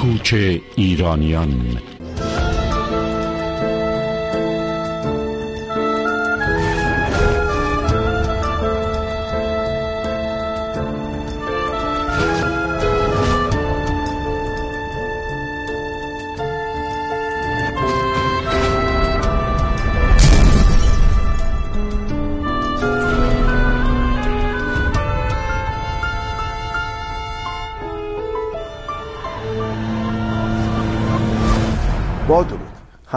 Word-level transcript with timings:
کوچ 0.00 0.34
ایرانیان. 0.76 1.78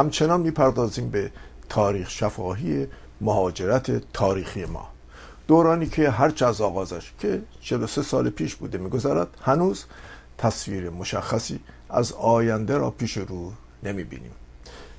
همچنان 0.01 0.41
می‌پردازیم 0.41 1.09
به 1.09 1.31
تاریخ 1.69 2.09
شفاهی 2.09 2.87
مهاجرت 3.21 4.11
تاریخی 4.13 4.65
ما. 4.65 4.87
دورانی 5.47 5.85
که 5.85 6.09
هرچه 6.09 6.45
از 6.45 6.61
آغازش 6.61 7.11
که 7.19 7.41
43 7.61 8.01
سال 8.01 8.29
پیش 8.29 8.55
بوده 8.55 8.77
میگذرد 8.77 9.27
هنوز 9.41 9.85
تصویر 10.37 10.89
مشخصی 10.89 11.59
از 11.89 12.13
آینده 12.13 12.77
را 12.77 12.89
پیش 12.89 13.17
رو 13.17 13.51
نمی‌بینیم. 13.83 14.31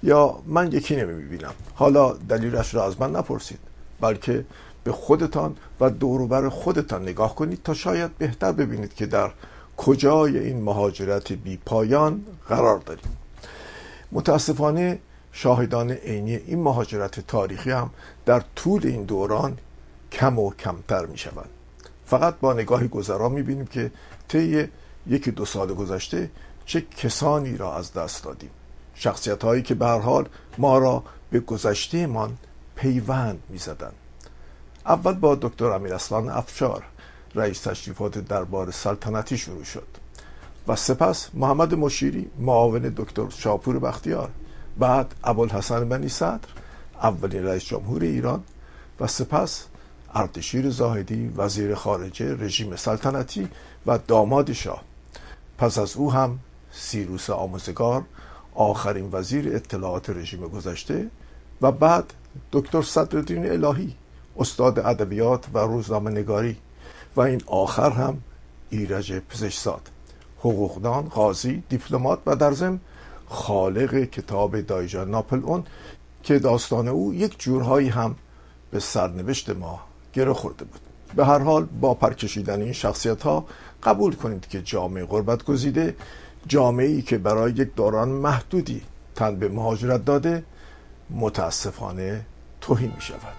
یا 0.03 0.39
من 0.47 0.73
یکی 0.73 0.97
نمی‌بینم. 0.97 1.55
حالا 1.75 2.13
دلیلش 2.13 2.75
را 2.75 2.85
از 2.87 3.01
من 3.01 3.17
نپرسید 3.17 3.59
بلکه 4.01 4.45
به 4.85 4.93
خودتان 4.93 5.57
و 5.81 5.91
دوروبر 5.91 6.49
خودتان 6.49 7.03
نگاه 7.03 7.35
کنید 7.35 7.63
تا 7.65 7.75
شاید 7.75 8.19
بهتر 8.19 8.53
ببینید 8.53 8.95
که 8.95 9.07
در 9.07 9.31
کجای 9.77 10.39
این 10.39 10.63
مهاجرت 10.63 11.33
بی 11.33 11.57
پایان 11.57 12.25
قرار 12.49 12.79
داریم. 12.79 13.17
متاسفانه 14.13 14.99
شاهدان 15.33 15.91
عینی 15.91 16.37
این 16.37 16.63
مهاجرت 16.63 17.21
تاریخی 17.21 17.71
هم 17.71 17.91
در 18.27 18.43
طول 18.57 18.87
این 18.87 19.05
دوران 19.05 19.59
کم 20.13 20.39
و 20.39 20.51
کمتر 20.55 21.07
می 21.07 21.19
شوند 21.19 21.49
فقط 22.07 22.35
با 22.41 22.53
نگاهی 22.53 22.89
گذرا 22.89 23.29
می 23.29 23.43
بینیم 23.43 23.67
که 23.67 23.91
طی 24.29 24.69
یکی 25.07 25.31
دو 25.31 25.45
سال 25.45 25.75
گذشته 25.75 26.31
چه 26.67 26.81
کسانی 26.81 27.57
را 27.57 27.77
از 27.77 27.93
دست 27.93 28.25
دادیم. 28.25 28.51
شخصیت 28.95 29.45
هایی 29.45 29.63
که 29.63 29.75
به 29.75 29.87
حال 29.87 30.29
ما 30.59 30.79
را 30.79 31.05
به 31.31 31.41
گذشته 31.41 32.07
من 32.07 32.31
پیوند 32.77 33.43
می 33.49 33.59
زدن. 33.59 33.93
اول 34.87 35.13
با 35.13 35.35
دکتر 35.35 35.67
امیر 35.67 35.95
افشار 36.13 36.85
رئیس 37.35 37.61
تشریفات 37.61 38.19
دربار 38.19 38.71
سلطنتی 38.71 39.39
شروع 39.39 39.65
شد. 39.65 40.02
و 40.69 40.77
سپس 40.77 41.29
محمد 41.35 41.75
مشیری 41.75 42.31
معاون 42.39 42.83
دکتر 42.97 43.29
شاپور 43.29 43.79
بختیار 43.79 44.31
بعد 44.79 45.15
ابوالحسن 45.25 45.89
بنی 45.89 46.09
صدر 46.09 46.49
اولین 47.03 47.45
رئیس 47.45 47.65
جمهور 47.65 48.03
ایران 48.03 48.43
و 49.01 49.07
سپس 49.07 49.67
اردشیر 50.15 50.71
زاهدی 50.71 51.33
وزیر 51.37 51.75
خارجه 51.75 52.37
رژیم 52.45 52.77
سلطنتی 52.77 53.49
و 53.87 53.99
داماد 53.99 54.53
شاه. 54.53 54.83
پس 55.59 55.79
از 55.79 55.97
او 55.97 56.13
هم 56.13 56.39
سیروس 56.73 57.31
آموزگار 57.31 58.03
آخرین 58.55 59.09
وزیر 59.13 59.57
اطلاعات 59.57 60.11
رژیم 60.11 60.41
گذشته 60.41 61.07
و 61.63 61.73
بعد 61.73 62.13
دکتر 62.53 62.83
صدرالدین 62.83 63.51
الهی 63.51 63.95
استاد 64.37 64.79
ادبیات 64.79 65.45
و 65.55 65.59
روزنامه 65.59 66.11
نگاری 66.11 66.57
و 67.17 67.21
این 67.21 67.43
آخر 67.47 67.91
هم 67.91 68.23
ایرج 68.71 69.13
پزشزاد 69.13 69.91
حقوقدان، 70.43 71.03
قاضی، 71.03 71.63
دیپلمات 71.69 72.19
و 72.27 72.37
در 72.37 72.53
ضمن 72.53 72.81
خالق 73.27 73.95
کتاب 73.95 74.61
دایجان 74.61 75.11
ناپل 75.11 75.41
اون 75.45 75.65
که 76.23 76.39
داستان 76.39 76.89
او 76.89 77.15
یک 77.15 77.39
جورهایی 77.39 77.89
هم 77.89 78.15
به 78.71 78.81
سرنوشت 78.81 79.51
ما 79.51 79.81
گره 80.13 80.33
خورده 80.33 80.65
بود. 80.65 80.81
به 81.17 81.27
هر 81.27 81.39
حال 81.39 81.65
با 81.65 81.95
پرکشیدن 81.95 82.63
این 82.63 82.73
شخصیت 82.73 83.23
ها 83.23 83.45
قبول 83.83 84.15
کنید 84.15 84.49
که 84.49 84.63
جامعه 84.63 85.05
غربت 85.05 85.45
گزیده 85.45 85.97
جامعه 86.47 86.87
ای 86.87 87.03
که 87.03 87.19
برای 87.19 87.53
یک 87.53 87.75
دوران 87.75 88.09
محدودی 88.09 88.83
تن 89.15 89.37
به 89.37 89.49
مهاجرت 89.49 90.05
داده 90.05 90.45
متاسفانه 91.11 92.27
توهین 92.61 92.93
می 92.95 93.01
شود 93.01 93.37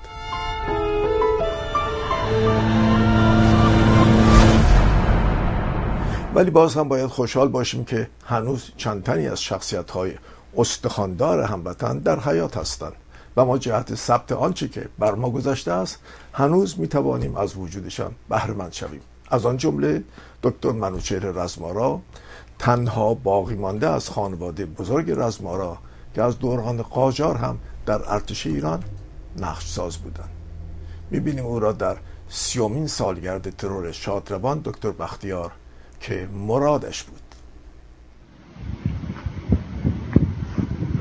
ولی 6.35 6.51
باز 6.51 6.75
هم 6.75 6.88
باید 6.88 7.09
خوشحال 7.09 7.47
باشیم 7.47 7.85
که 7.85 8.09
هنوز 8.25 8.71
چند 8.77 9.03
تنی 9.03 9.27
از 9.27 9.41
شخصیت 9.41 9.91
های 9.91 10.13
استخاندار 10.57 11.41
هموطن 11.41 11.99
در 11.99 12.19
حیات 12.19 12.57
هستند 12.57 12.94
و 13.38 13.45
ما 13.45 13.57
جهت 13.57 13.95
ثبت 13.95 14.31
آنچه 14.31 14.67
که 14.67 14.89
بر 14.99 15.16
ما 15.16 15.29
گذشته 15.29 15.71
است 15.71 15.99
هنوز 16.33 16.79
می 16.79 16.88
توانیم 16.88 17.35
از 17.35 17.57
وجودشان 17.57 18.11
بهرهمند 18.29 18.73
شویم. 18.73 19.01
از 19.29 19.45
آن 19.45 19.57
جمله 19.57 20.03
دکتر 20.44 20.71
منوچهر 20.71 21.19
رزمارا 21.19 22.01
تنها 22.59 23.13
باقی 23.13 23.55
مانده 23.55 23.89
از 23.89 24.09
خانواده 24.09 24.65
بزرگ 24.65 25.11
رزمارا 25.11 25.77
که 26.15 26.21
از 26.21 26.39
دوران 26.39 26.81
قاجار 26.81 27.35
هم 27.35 27.59
در 27.85 28.11
ارتش 28.13 28.47
ایران 28.47 28.83
نقش 29.38 29.67
ساز 29.67 29.97
بودند. 29.97 30.29
می‌بینیم 31.11 31.45
او 31.45 31.59
را 31.59 31.71
در 31.71 31.97
سیومین 32.29 32.88
سالگرد 32.88 33.50
ترور 33.50 33.91
شادروان 33.91 34.61
دکتر 34.63 34.91
بختیار 34.91 35.51
که 36.03 36.28
مرادش 36.34 37.03
بود. 37.03 37.22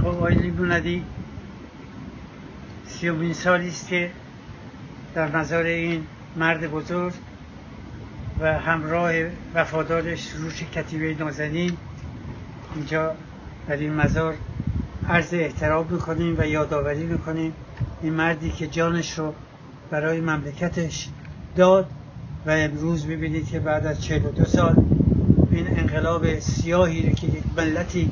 خب 0.01 0.07
آقای 0.07 0.35
لیمونادی 0.35 1.05
سیومین 2.87 3.33
سالی 3.33 3.69
است 3.69 3.89
که 3.89 4.11
در 5.15 5.37
نظر 5.37 5.63
این 5.63 6.07
مرد 6.37 6.71
بزرگ 6.71 7.13
و 8.41 8.59
همراه 8.59 9.13
وفادارش 9.55 10.31
روش 10.31 10.63
کتیبه 10.63 11.15
نازنین 11.15 11.77
اینجا 12.75 13.15
در 13.69 13.77
این 13.77 13.95
مزار 13.95 14.35
عرض 15.09 15.35
احترام 15.35 15.87
می‌کنیم 15.91 16.35
و 16.39 16.47
یادآوری 16.47 17.07
می‌کنیم. 17.07 17.53
این 18.03 18.13
مردی 18.13 18.51
که 18.51 18.67
جانش 18.67 19.19
رو 19.19 19.35
برای 19.91 20.21
مملکتش 20.21 21.09
داد 21.57 21.91
و 22.47 22.51
امروز 22.51 23.07
می‌بینید 23.07 23.49
که 23.49 23.61
بعد 23.61 23.87
از 23.87 24.05
42 24.05 24.45
سال 24.45 24.77
این 25.51 25.79
انقلاب 25.79 26.39
سیاهی 26.39 27.13
که 27.13 27.27
یک 27.27 27.43
ملتی 27.57 28.11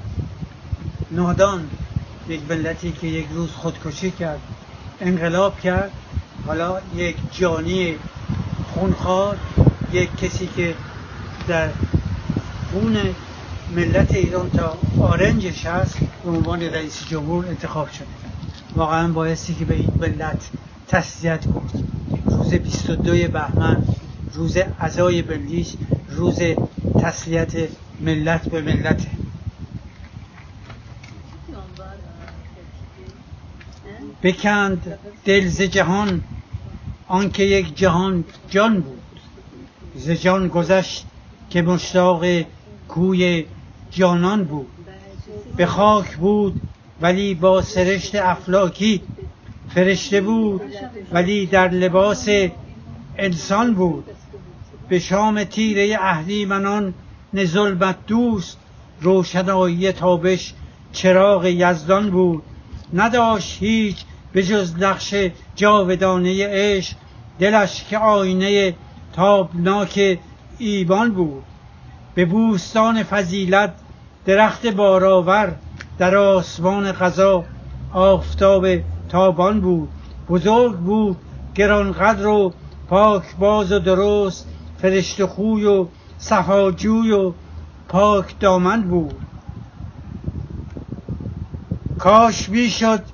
نادان 1.11 1.71
یک 2.29 2.41
ملتی 2.51 2.93
که 2.93 3.07
یک 3.07 3.27
روز 3.35 3.51
خودکشی 3.51 4.11
کرد 4.11 4.41
انقلاب 5.01 5.61
کرد. 5.61 5.91
حالا 6.47 6.81
یک 6.97 7.17
جانی 7.33 7.95
خونخوار 8.75 9.37
یک 9.93 10.17
کسی 10.17 10.49
که 10.57 10.75
در 11.49 11.69
خون 12.73 12.97
ملت 13.77 14.15
ایران 14.15 14.51
تا 14.51 14.79
آرنجش 15.01 15.67
هست 15.67 15.99
به 16.25 16.31
عنوان 16.31 16.63
رئیس 16.63 17.07
جمهور 17.09 17.47
انتخاب 17.47 17.91
شده. 17.91 18.07
واقعا 18.77 19.09
بایستی 19.09 19.55
که 19.55 19.65
به 19.65 19.75
این 19.75 19.93
ملت 20.01 20.51
تسلیت 20.89 21.47
گفت 21.47 21.75
روز 22.25 22.55
22 22.55 23.29
بهمن 23.29 23.83
روز 24.35 24.57
عزای 24.57 25.23
بلیش 25.23 25.75
روز 26.09 26.39
تسلیت 26.99 27.53
ملت 28.01 28.49
به 28.49 28.61
ملت. 28.63 29.07
بکند 34.23 34.99
دل 35.25 35.47
ز 35.49 35.63
جهان 35.63 36.23
آنکه 37.07 37.43
یک 37.43 37.77
جهان 37.77 38.25
جان 38.49 38.81
بود. 38.81 39.03
ز 39.95 40.11
جان 40.11 40.49
گذشت 40.49 41.07
که 41.51 41.63
مشتاق 41.63 42.25
کوی 42.89 43.47
جانان 43.91 44.45
بود. 44.45 44.71
به 45.57 45.67
خاک 45.67 46.17
بود 46.17 46.61
ولی 47.01 47.35
با 47.35 47.63
سرشت 47.63 48.15
افلاکی. 48.15 49.03
فرشته 49.75 50.21
بود 50.21 50.63
ولی 51.13 51.47
در 51.47 51.69
لباس 51.69 52.29
انسان 53.19 53.75
بود. 53.75 54.05
به 54.91 54.99
شام 54.99 55.45
تیره 55.45 55.97
اهریمنان 56.01 56.95
نظلمت 57.35 57.97
دوست 58.07 58.59
روشنایی 59.01 59.93
تابش 59.93 60.55
چراغ 60.93 61.45
یزدان 61.47 62.11
بود. 62.11 62.43
نداشت 62.95 63.63
هیچ 63.63 63.97
به 64.33 64.43
جز 64.43 64.75
نقش 64.79 65.15
جاودانه 65.57 66.47
عشق 66.47 66.97
دلش 67.39 67.85
که 67.85 67.99
آینه 67.99 68.75
تابناک 69.13 70.19
ایبان 70.59 71.11
بود. 71.11 71.43
به 72.15 72.25
بوستان 72.25 73.03
فضیلت 73.03 73.75
درخت 74.25 74.67
بارآور 74.67 75.57
در 75.99 76.17
آسمان 76.17 76.93
قضا 76.93 77.45
آفتاب 77.93 78.67
تابان 79.09 79.61
بود. 79.61 79.89
بزرگ 80.29 80.77
بود 80.77 81.17
گرانقدر 81.55 82.27
و 82.27 82.53
پاک 82.89 83.37
باز 83.39 83.73
و 83.73 83.79
درست 83.79 84.50
فرشت 84.83 85.25
خوی 85.25 85.65
و 85.65 85.89
صفاجوی 86.19 87.13
و 87.13 87.35
پاک 87.89 88.39
دامن 88.41 88.83
بود. 88.83 89.21
کاش 91.99 92.49
می‌شد 92.49 93.05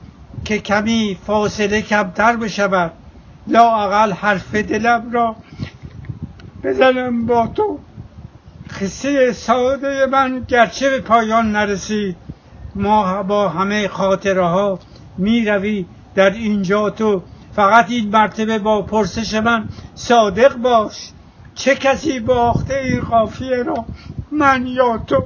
که 0.45 0.59
کمی 0.59 1.19
فاصله 1.27 1.83
کمتر 1.83 2.37
بشود. 2.37 2.93
لااقل 3.47 4.13
حرف 4.13 4.55
دلم 4.55 5.11
را 5.13 5.37
بزنم 6.65 7.27
با 7.27 7.47
تو. 7.47 7.79
قصه 8.81 9.33
ساده 9.33 10.07
من 10.07 10.45
گرچه 10.49 10.91
به 10.91 11.01
پایان 11.01 11.53
نرسید. 11.53 12.17
ما 12.75 13.23
با 13.23 13.49
همه 13.49 13.89
خاطره 13.89 14.47
ها 14.47 14.79
می 15.19 15.45
روی 15.45 15.87
در 16.15 16.31
اینجا 16.31 16.91
تو. 16.91 17.23
فقط 17.53 17.91
این 17.91 18.09
مرتبه 18.09 18.59
با 18.59 18.83
پرسش 18.83 19.35
من 19.35 19.69
صادق 19.95 20.57
باش. 20.57 21.16
چه 21.57 21.75
کسی 21.75 22.21
باخته 22.21 22.75
این 22.75 23.01
قافیه 23.01 23.63
را؟ 23.63 23.85
من 24.31 24.67
یا 24.67 24.99
تو؟ 24.99 25.25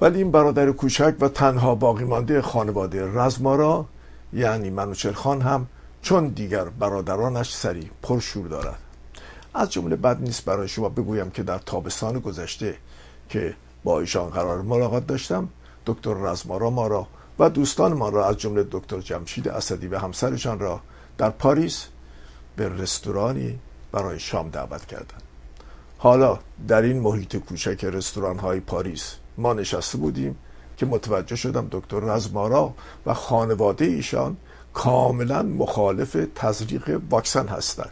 ولی 0.00 0.18
این 0.18 0.30
برادر 0.30 0.72
کوچک 0.72 1.14
و 1.20 1.28
تنها 1.28 1.74
باقی 1.74 2.04
مانده 2.04 2.42
خانواده 2.42 3.12
رزمارا 3.14 3.86
یعنی 4.32 4.70
منوچل 4.70 5.12
خان 5.12 5.40
هم 5.40 5.66
چون 6.02 6.28
دیگر 6.28 6.64
برادرانش 6.64 7.54
سری 7.54 7.90
پرشور 8.02 8.48
دارد. 8.48 8.78
از 9.54 9.70
جمله 9.70 9.96
بد 9.96 10.20
نیست 10.20 10.44
برای 10.44 10.68
شما 10.68 10.88
بگویم 10.88 11.30
که 11.30 11.42
در 11.42 11.58
تابستان 11.58 12.18
گذشته 12.18 12.76
که 13.28 13.54
با 13.84 14.00
ایشان 14.00 14.30
قرار 14.30 14.62
ملاقات 14.62 15.06
داشتم 15.06 15.48
دکتر 15.86 16.14
رزمارا 16.14 16.70
ما 16.70 16.86
را 16.86 17.06
و 17.38 17.50
دوستان 17.50 17.92
ما 17.92 18.08
را 18.08 18.28
از 18.28 18.36
جمله 18.36 18.66
دکتر 18.70 19.00
جمشید 19.00 19.48
اسدی 19.48 19.86
و 19.86 19.98
همسرشان 19.98 20.58
را 20.58 20.80
در 21.18 21.30
پاریس 21.30 21.86
به 22.56 22.68
رستورانی 22.68 23.58
برای 23.94 24.18
شام 24.18 24.48
دعوت 24.48 24.86
کردند 24.86 25.22
حالا 25.98 26.38
در 26.68 26.82
این 26.82 27.00
محیط 27.00 27.36
کوچک 27.36 27.84
رستوران 27.84 28.38
های 28.38 28.60
پاریس 28.60 29.16
ما 29.38 29.54
نشسته 29.54 29.98
بودیم 29.98 30.36
که 30.76 30.86
متوجه 30.86 31.36
شدم 31.36 31.68
دکتر 31.70 32.00
رزمارا 32.00 32.74
و 33.06 33.14
خانواده 33.14 33.84
ایشان 33.84 34.36
کاملا 34.74 35.42
مخالف 35.42 36.16
تزریق 36.34 37.00
واکسن 37.10 37.48
هستند. 37.48 37.90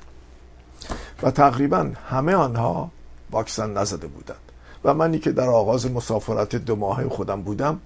و 1.22 1.30
تقریبا 1.30 1.92
همه 2.10 2.34
آنها 2.34 2.90
واکسن 3.30 3.72
نزده 3.72 4.06
بودند. 4.06 4.52
و 4.84 4.94
منی 4.94 5.18
که 5.18 5.32
در 5.32 5.48
آغاز 5.48 5.90
مسافرت 5.90 6.56
دو 6.56 6.76
ماه 6.76 7.08
خودم 7.08 7.42
بودم 7.42 7.80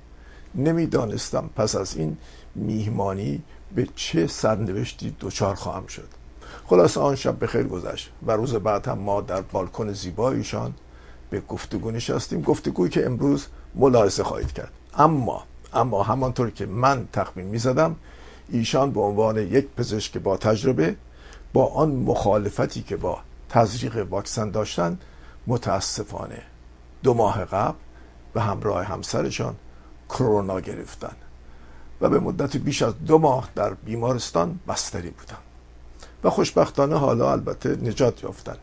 نمی‌دانستم 0.54 1.50
پس 1.56 1.76
از 1.76 1.96
این 1.96 2.16
میهمانی 2.54 3.42
به 3.74 3.88
چه 3.96 4.26
سرنوشتی 4.26 5.16
دچار 5.20 5.54
خواهم 5.54 5.86
شد. 5.86 6.08
خلاص 6.66 6.98
آن 6.98 7.14
شب 7.14 7.38
به 7.38 7.46
خیر 7.46 7.62
گذشت 7.62 8.10
و 8.26 8.32
روز 8.32 8.54
بعد 8.54 8.88
هم 8.88 8.98
ما 8.98 9.20
در 9.20 9.40
بالکن 9.40 9.92
زیبایشان 9.92 10.74
به 11.30 11.40
گفتگو 11.40 11.90
نشستیم 11.90 12.42
گفتگویی 12.42 12.90
که 12.90 13.06
امروز 13.06 13.46
ملاحظه 13.74 14.24
خواهید 14.24 14.52
کرد. 14.52 14.72
اما 14.94 15.44
اما 15.74 16.02
همانطور 16.02 16.50
که 16.50 16.66
من 16.66 17.08
تخمین 17.12 17.46
می 17.46 17.58
زدم 17.58 17.96
ایشان 18.48 18.90
به 18.90 19.00
عنوان 19.00 19.36
یک 19.36 19.68
پزشک 19.76 20.18
با 20.18 20.36
تجربه 20.36 20.96
با 21.52 21.66
آن 21.66 21.90
مخالفتی 21.90 22.82
که 22.82 22.96
با 22.96 23.18
تزریق 23.48 24.06
واکسن 24.10 24.50
داشتن 24.50 24.98
متاسفانه 25.46 26.42
دو 27.02 27.14
ماه 27.14 27.44
قبل 27.44 27.78
به 28.34 28.40
همراه 28.40 28.84
همسرشان 28.84 29.54
کرونا 30.08 30.60
گرفتن 30.60 31.16
و 32.00 32.08
به 32.08 32.20
مدت 32.20 32.56
بیش 32.56 32.82
از 32.82 32.94
دو 33.06 33.18
ماه 33.18 33.48
در 33.54 33.74
بیمارستان 33.74 34.60
بستری 34.68 35.10
بودن. 35.10 35.45
و 36.24 36.30
خوشبختانه 36.30 36.96
حالا 36.96 37.32
البته 37.32 37.76
نجات 37.76 38.22
یافتن. 38.22 38.56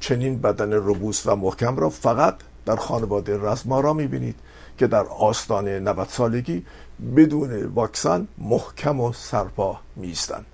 چنین 0.00 0.38
بدن 0.38 0.72
روبوس 0.72 1.26
و 1.26 1.36
محکم 1.36 1.76
را 1.76 1.90
فقط 1.90 2.34
در 2.66 2.76
خانواده 2.76 3.38
رزمارا 3.42 3.92
می‌بینید 3.92 4.36
که 4.78 4.86
در 4.86 5.04
آستانه 5.04 5.80
90 5.80 6.08
سالگی 6.08 6.66
بدون 7.16 7.64
واکسن 7.64 8.28
محکم 8.38 9.00
و 9.00 9.12
سرپا 9.12 9.78
میستند 9.96 10.46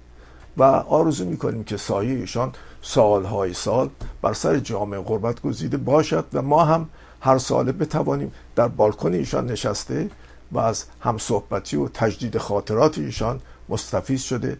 و 0.56 0.62
آرزو 0.62 1.24
می‌کنیم 1.24 1.64
که 1.64 1.76
سایه 1.76 2.14
ایشان 2.14 2.52
سالهای 2.82 3.54
سال 3.54 3.90
بر 4.22 4.32
سر 4.32 4.58
جامعه 4.58 5.00
غربت 5.00 5.42
گزیده 5.42 5.76
باشد 5.76 6.24
و 6.32 6.42
ما 6.42 6.64
هم 6.64 6.88
هر 7.20 7.38
ساله 7.38 7.72
بتوانیم 7.72 8.32
در 8.56 8.68
بالکن 8.68 9.12
ایشان 9.12 9.46
نشسته 9.46 10.10
و 10.52 10.58
از 10.58 10.84
همصحبتی 11.00 11.76
و 11.76 11.88
تجدید 11.88 12.38
خاطرات 12.38 12.98
ایشان 12.98 13.40
مستفیض 13.68 14.22
شده 14.22 14.58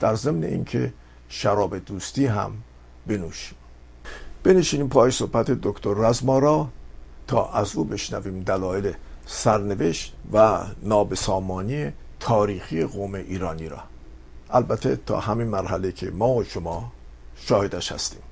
در 0.00 0.14
ضمن 0.14 0.44
اینکه 0.44 0.92
شراب 1.34 1.78
دوستی 1.78 2.26
هم 2.26 2.52
بنوشیم. 3.06 3.58
بنشینیم 4.42 4.88
پای 4.88 5.10
صحبت 5.10 5.50
دکتر 5.50 5.94
رزمارا 5.94 6.68
تا 7.26 7.50
از 7.52 7.76
او 7.76 7.84
بشنویم 7.84 8.42
دلایل 8.42 8.92
سرنوشت 9.26 10.14
و 10.32 10.58
نابسامانی 10.82 11.92
تاریخی 12.20 12.84
قوم 12.84 13.14
ایرانی 13.14 13.68
را. 13.68 13.78
البته 14.50 14.96
تا 14.96 15.20
همین 15.20 15.46
مرحله 15.46 15.92
که 15.92 16.10
ما 16.10 16.28
و 16.28 16.44
شما 16.44 16.92
شاهدش 17.36 17.92
هستیم. 17.92 18.22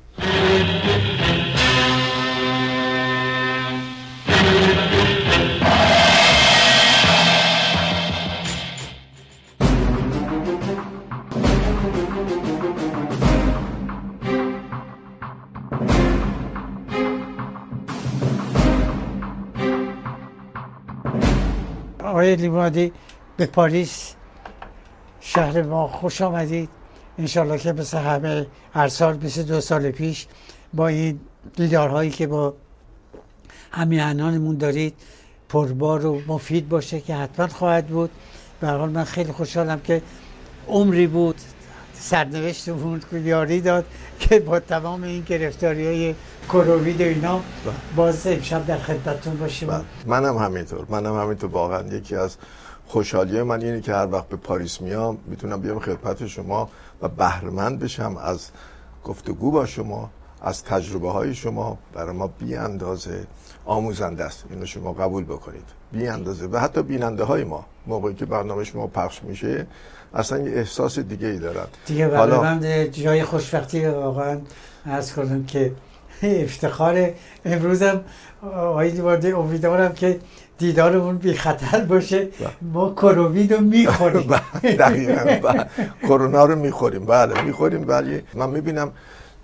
آقای 22.31 22.43
لیمادی 22.43 22.93
به 23.37 23.47
پاریس 23.47 24.15
شهر 25.21 25.62
ما 25.62 25.88
خوش 25.88 26.21
آمدید. 26.21 26.69
انشالله 27.19 27.59
که 27.59 27.73
مثل 27.73 27.99
همه 27.99 28.47
هر 28.75 28.88
سال 28.88 29.19
مثل 29.25 29.43
دو 29.43 29.61
سال 29.61 29.91
پیش 29.91 30.27
با 30.75 30.88
این 30.88 31.21
دیدارهایی 31.56 32.11
که 32.11 32.27
با 32.27 32.55
همیهنانمون 33.71 34.56
دارید 34.56 34.94
پربار 35.49 36.06
و 36.06 36.23
مفید 36.27 36.69
باشه 36.69 37.00
که 37.00 37.15
حتما 37.15 37.47
خواهد 37.47 37.87
بود. 37.87 38.11
به 38.61 38.69
حال 38.69 38.91
من 38.91 39.05
خیلی 39.05 39.32
خوشحالم 39.32 39.81
که 39.81 40.03
عمری 40.69 41.06
بود 41.06 41.37
سرنوشتمون 41.94 43.00
یاری 43.12 43.61
داد 43.61 43.85
که 44.19 44.41
با 44.41 44.61
تمام 44.61 45.03
این 45.03 45.23
گرفتاری 45.23 45.87
های 45.87 46.15
کرووید 46.52 47.00
و 47.00 47.05
اینا 47.05 47.41
باز 47.96 48.27
امشب 48.27 48.67
در 48.67 48.79
خدمتتون 48.79 49.36
باشیم. 49.36 49.69
بله. 49.69 49.84
منم 50.06 50.36
همینطور. 50.36 50.86
منم 50.89 51.20
همینطور. 51.20 51.51
واقعا 51.51 51.82
یکی 51.82 52.17
از 52.17 52.36
خوشحالی 52.86 53.43
من 53.43 53.63
اینه 53.63 53.81
که 53.81 53.94
هر 53.94 54.06
وقت 54.06 54.29
به 54.29 54.36
پاریس 54.36 54.81
میام 54.81 55.19
می‌تونم 55.27 55.60
بیام 55.60 55.79
خدمت 55.79 56.27
شما 56.27 56.69
و 57.03 57.08
بهرمند 57.08 57.79
بشم 57.79 58.17
از 58.17 58.48
گفتگو 59.05 59.51
با 59.51 59.67
شما 59.67 60.10
از 60.43 60.65
تجربه 60.65 61.10
های 61.10 61.34
شما. 61.34 61.79
برای 61.93 62.17
ما 62.17 62.27
بی 62.27 62.56
اندازه 62.56 63.27
آموزنده 63.65 64.25
است. 64.25 64.44
اینو 64.51 64.67
شما 64.67 64.93
قبول 64.93 65.25
بکنید. 65.25 65.65
بی 65.93 66.08
اندازه 66.08 66.46
و 66.46 66.58
حتی 66.58 66.82
بیننده 66.82 67.25
های 67.25 67.44
ما. 67.44 67.65
موقعی 67.86 68.15
که 68.15 68.27
برنامه 68.27 68.65
شما 68.65 68.86
پخش 68.86 69.22
میشه 69.22 69.67
اصلا 70.15 70.39
یه 70.39 70.56
احساس 70.56 70.98
دیگه 70.98 71.27
ای 71.27 71.39
دارن. 71.39 71.67
دیگه 71.86 72.17
حالا 72.17 72.43
من 72.43 72.91
جای 72.91 73.25
خوشبختی 73.25 73.86
واقعا 73.86 74.39
از 74.84 75.13
کنم 75.15 75.44
که 75.44 75.72
افتخار 76.29 77.10
امروزم 77.44 78.00
آقای 78.43 78.91
دیوارده 78.91 79.39
امیدوارم 79.39 79.93
که 79.93 80.20
دیدارمون 80.58 81.17
بی 81.19 81.34
خطر 81.34 81.81
باشه. 81.81 82.29
ما 82.62 82.93
کرووید 82.93 83.53
رو 83.53 83.60
می‌خوریم. 83.60 84.27
بله، 84.62 84.77
دقیقا 84.77 85.65
کرونا 86.03 86.44
رو 86.44 86.56
می‌خوریم. 86.56 87.06
بله 87.06 87.43
می‌خوریم. 87.43 87.89
ولی 87.89 88.22
من 88.34 88.50
می‌بینم 88.50 88.93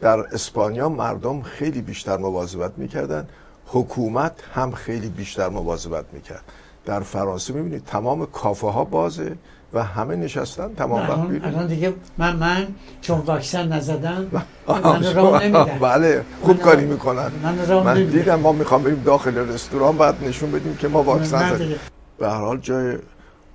در 0.01 0.19
اسپانیا 0.21 0.89
مردم 0.89 1.43
خیلی 1.43 1.81
بیشتر 1.81 2.17
مواظبت 2.17 2.73
می‌کردن. 2.77 3.29
حکومت 3.67 4.33
هم 4.55 4.73
خیلی 4.73 5.09
بیشتر 5.09 5.49
مواظبت 5.49 6.05
می‌کرد. 6.13 6.43
در 6.85 7.01
فرانسه 7.01 7.53
می‌بینید 7.55 7.85
تمام 7.85 8.27
کافه 8.27 8.67
ها 8.67 8.85
بازه. 8.85 9.37
و 9.77 9.83
همه 9.83 10.17
نشستن 10.17 10.75
تمام 10.75 11.01
وقت 11.01 11.29
بیرون. 11.29 11.55
الان 11.55 11.67
دیگه 11.67 11.95
من 12.19 12.37
من 12.37 12.67
چون 13.01 13.19
واکسن 13.19 13.73
نزدم 13.73 14.27
من 14.69 15.15
راه 15.15 15.43
نمیدن 15.43 15.79
بله 15.81 16.25
خوب 16.43 16.59
کاری 16.61 16.85
می‌کنن. 16.85 17.31
من, 17.43 17.83
من 17.83 18.05
دیدم 18.05 18.41
ما 18.41 18.53
می‌خوام 18.53 18.83
بریم 18.83 19.03
داخل 19.05 19.39
رستوران 19.39 19.97
بعد 19.99 20.25
نشون 20.25 20.51
بدیم 20.51 20.77
که 20.77 20.89
ما 20.89 21.03
واکسن 21.03 21.55
زدیم. 21.55 21.77
به 22.19 22.29
هر 22.29 22.41
حال 22.41 22.59
جای 22.59 22.99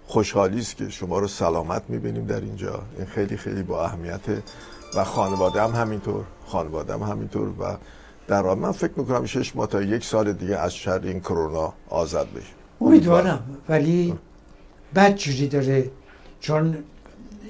خوشحالی 0.08 0.60
است 0.60 0.78
که 0.78 0.90
شما 0.90 1.20
رو 1.20 1.28
سلامت 1.28 1.82
می‌بینیم 1.90 2.26
در 2.26 2.40
اینجا. 2.40 2.80
این 2.98 3.08
خیلی 3.08 3.38
خیلی 3.38 3.64
با 3.64 3.86
اهمیته 3.86 4.44
و 4.96 5.04
خانواده 5.04 5.62
هم 5.62 5.72
همینطور 5.72 6.24
خانواده 6.48 6.94
هم 6.94 7.04
همینطور 7.04 7.48
و 7.48 7.78
در 8.28 8.42
من 8.42 8.72
فکر 8.72 8.92
می‌کنم 8.96 9.26
شش 9.26 9.56
ماه 9.56 9.68
تا 9.68 9.82
یک 9.82 10.06
سال 10.06 10.34
دیگه 10.34 10.58
از 10.58 10.76
شر 10.76 11.02
این 11.04 11.20
کرونا 11.20 11.74
آزاد 11.90 12.28
بشیم. 12.36 12.56
امیدوارم 12.82 13.40
ولی 13.70 14.14
بد 14.96 15.16
جوری 15.16 15.48
داره 15.48 15.90
چون 16.42 16.78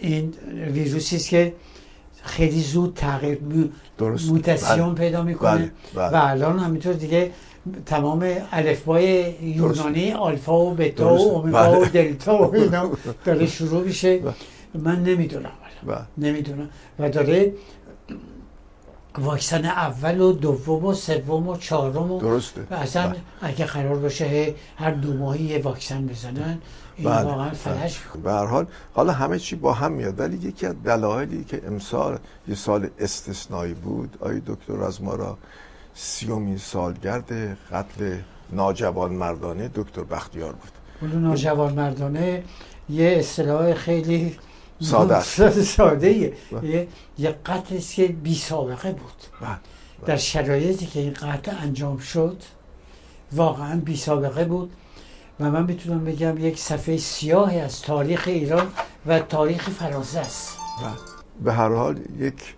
این 0.02 0.34
ویروسی 0.74 1.16
است 1.16 1.30
که 1.30 1.54
خیلی 2.24 2.62
زود 2.62 2.94
تغییر 2.96 3.40
درست. 3.98 4.30
موتاسیون 4.32 4.94
بله. 4.96 5.06
پیدا 5.06 5.24
می‌کنه 5.24 5.72
بله. 5.96 6.10
بله. 6.10 6.18
و 6.18 6.28
الان 6.28 6.60
همینطور 6.60 6.94
دیگه 6.94 7.32
تمام 7.86 8.22
الفبای 8.52 9.34
یونانی 9.42 10.12
آلفا 10.12 10.66
و 10.66 10.74
بتا 10.74 11.16
و. 11.16 11.20
اومگا 11.20 11.82
و. 11.82 11.86
دلتا 11.86 12.38
و 12.38 12.56
اینا 12.56 12.90
داره 13.26 13.46
شروع 13.48 13.84
میشه. 13.84 14.20
من 14.74 15.04
نمی‌دونم. 15.04 15.52
نمی‌دونم 16.18 16.70
و 17.00 17.10
داره 17.10 17.54
واکسن 19.18 19.66
اول 19.66 20.22
و 20.22 20.32
دوم 20.32 20.86
و 20.86 20.94
سوم 20.94 21.48
و 21.48 21.58
چهارم 21.58 22.12
و 22.12 22.20
درسته 22.20 22.62
و 22.72 22.74
اصلا 22.74 23.08
بله. 23.08 23.20
اگه 23.42 23.66
قرار 23.66 23.96
باشه 23.96 24.56
هر 24.78 24.92
دو 24.92 25.14
ماهی 25.14 25.44
یه 25.44 25.62
واکسن 25.62 26.08
بزنن 26.08 26.58
این 26.98 27.10
بله. 27.10 27.24
واقعا 27.24 27.50
بله. 27.50 27.54
فلج 27.54 27.98
به 28.24 28.32
هر 28.32 28.46
حال 28.46 28.68
حالا 28.94 29.14
همه 29.14 29.40
چی 29.40 29.56
با 29.56 29.74
هم 29.74 29.92
میاد 29.92 30.20
ولی 30.20 30.38
یکی 30.38 30.66
از 30.66 30.76
دلایلی 30.84 31.44
که 31.44 31.62
امسال 31.68 32.20
یه 32.48 32.56
سال 32.56 32.90
استثنایی 33.00 33.74
بود 33.74 34.18
آقای 34.22 34.40
دکتر 34.40 34.84
از 34.84 35.04
ما 35.04 35.16
را 35.16 35.38
سیومین 35.94 36.58
سالگرد 36.58 37.58
قتل 37.72 38.18
ناجوان 38.52 39.14
مردانه 39.14 39.72
دکتر 39.76 40.04
بختیار 40.04 40.52
بود 40.52 40.72
اون 41.02 41.22
ناجوان 41.22 41.74
مردانه 41.74 42.44
یه 42.90 43.16
اصطلاح 43.20 43.74
خیلی 43.74 44.38
ساده 44.82 45.16
است. 45.16 45.62
ساده 45.62 46.08
ایه. 46.08 46.34
بله. 46.52 46.70
یه 46.70 46.88
یه 47.18 47.36
قتل 47.46 47.78
است 47.78 47.94
که 47.94 48.08
بی 48.08 48.36
سابقه 48.36 48.92
بود 48.92 49.24
بله. 49.42 49.58
در 50.06 50.18
شرایطی 50.18 50.86
که 50.86 51.00
این 51.00 51.14
قتل 51.14 51.52
انجام 51.62 51.98
شد 51.98 52.38
واقعا 53.32 53.80
بی 53.80 53.98
سابقه 53.98 54.46
بود 54.46 54.72
و 55.40 55.52
من 55.52 55.66
می‌تونم 55.66 56.06
بگم 56.06 56.38
یک 56.38 56.60
صفحه 56.60 56.98
سیاهی 56.98 57.60
از 57.60 57.82
تاریخ 57.82 58.24
ایران 58.28 58.68
و 59.06 59.20
تاریخ 59.20 59.70
فرانسه 59.70 60.20
است 60.20 60.58
بله. 60.82 60.92
به 61.44 61.54
هر 61.54 61.70
حال 61.70 62.00
یک 62.20 62.56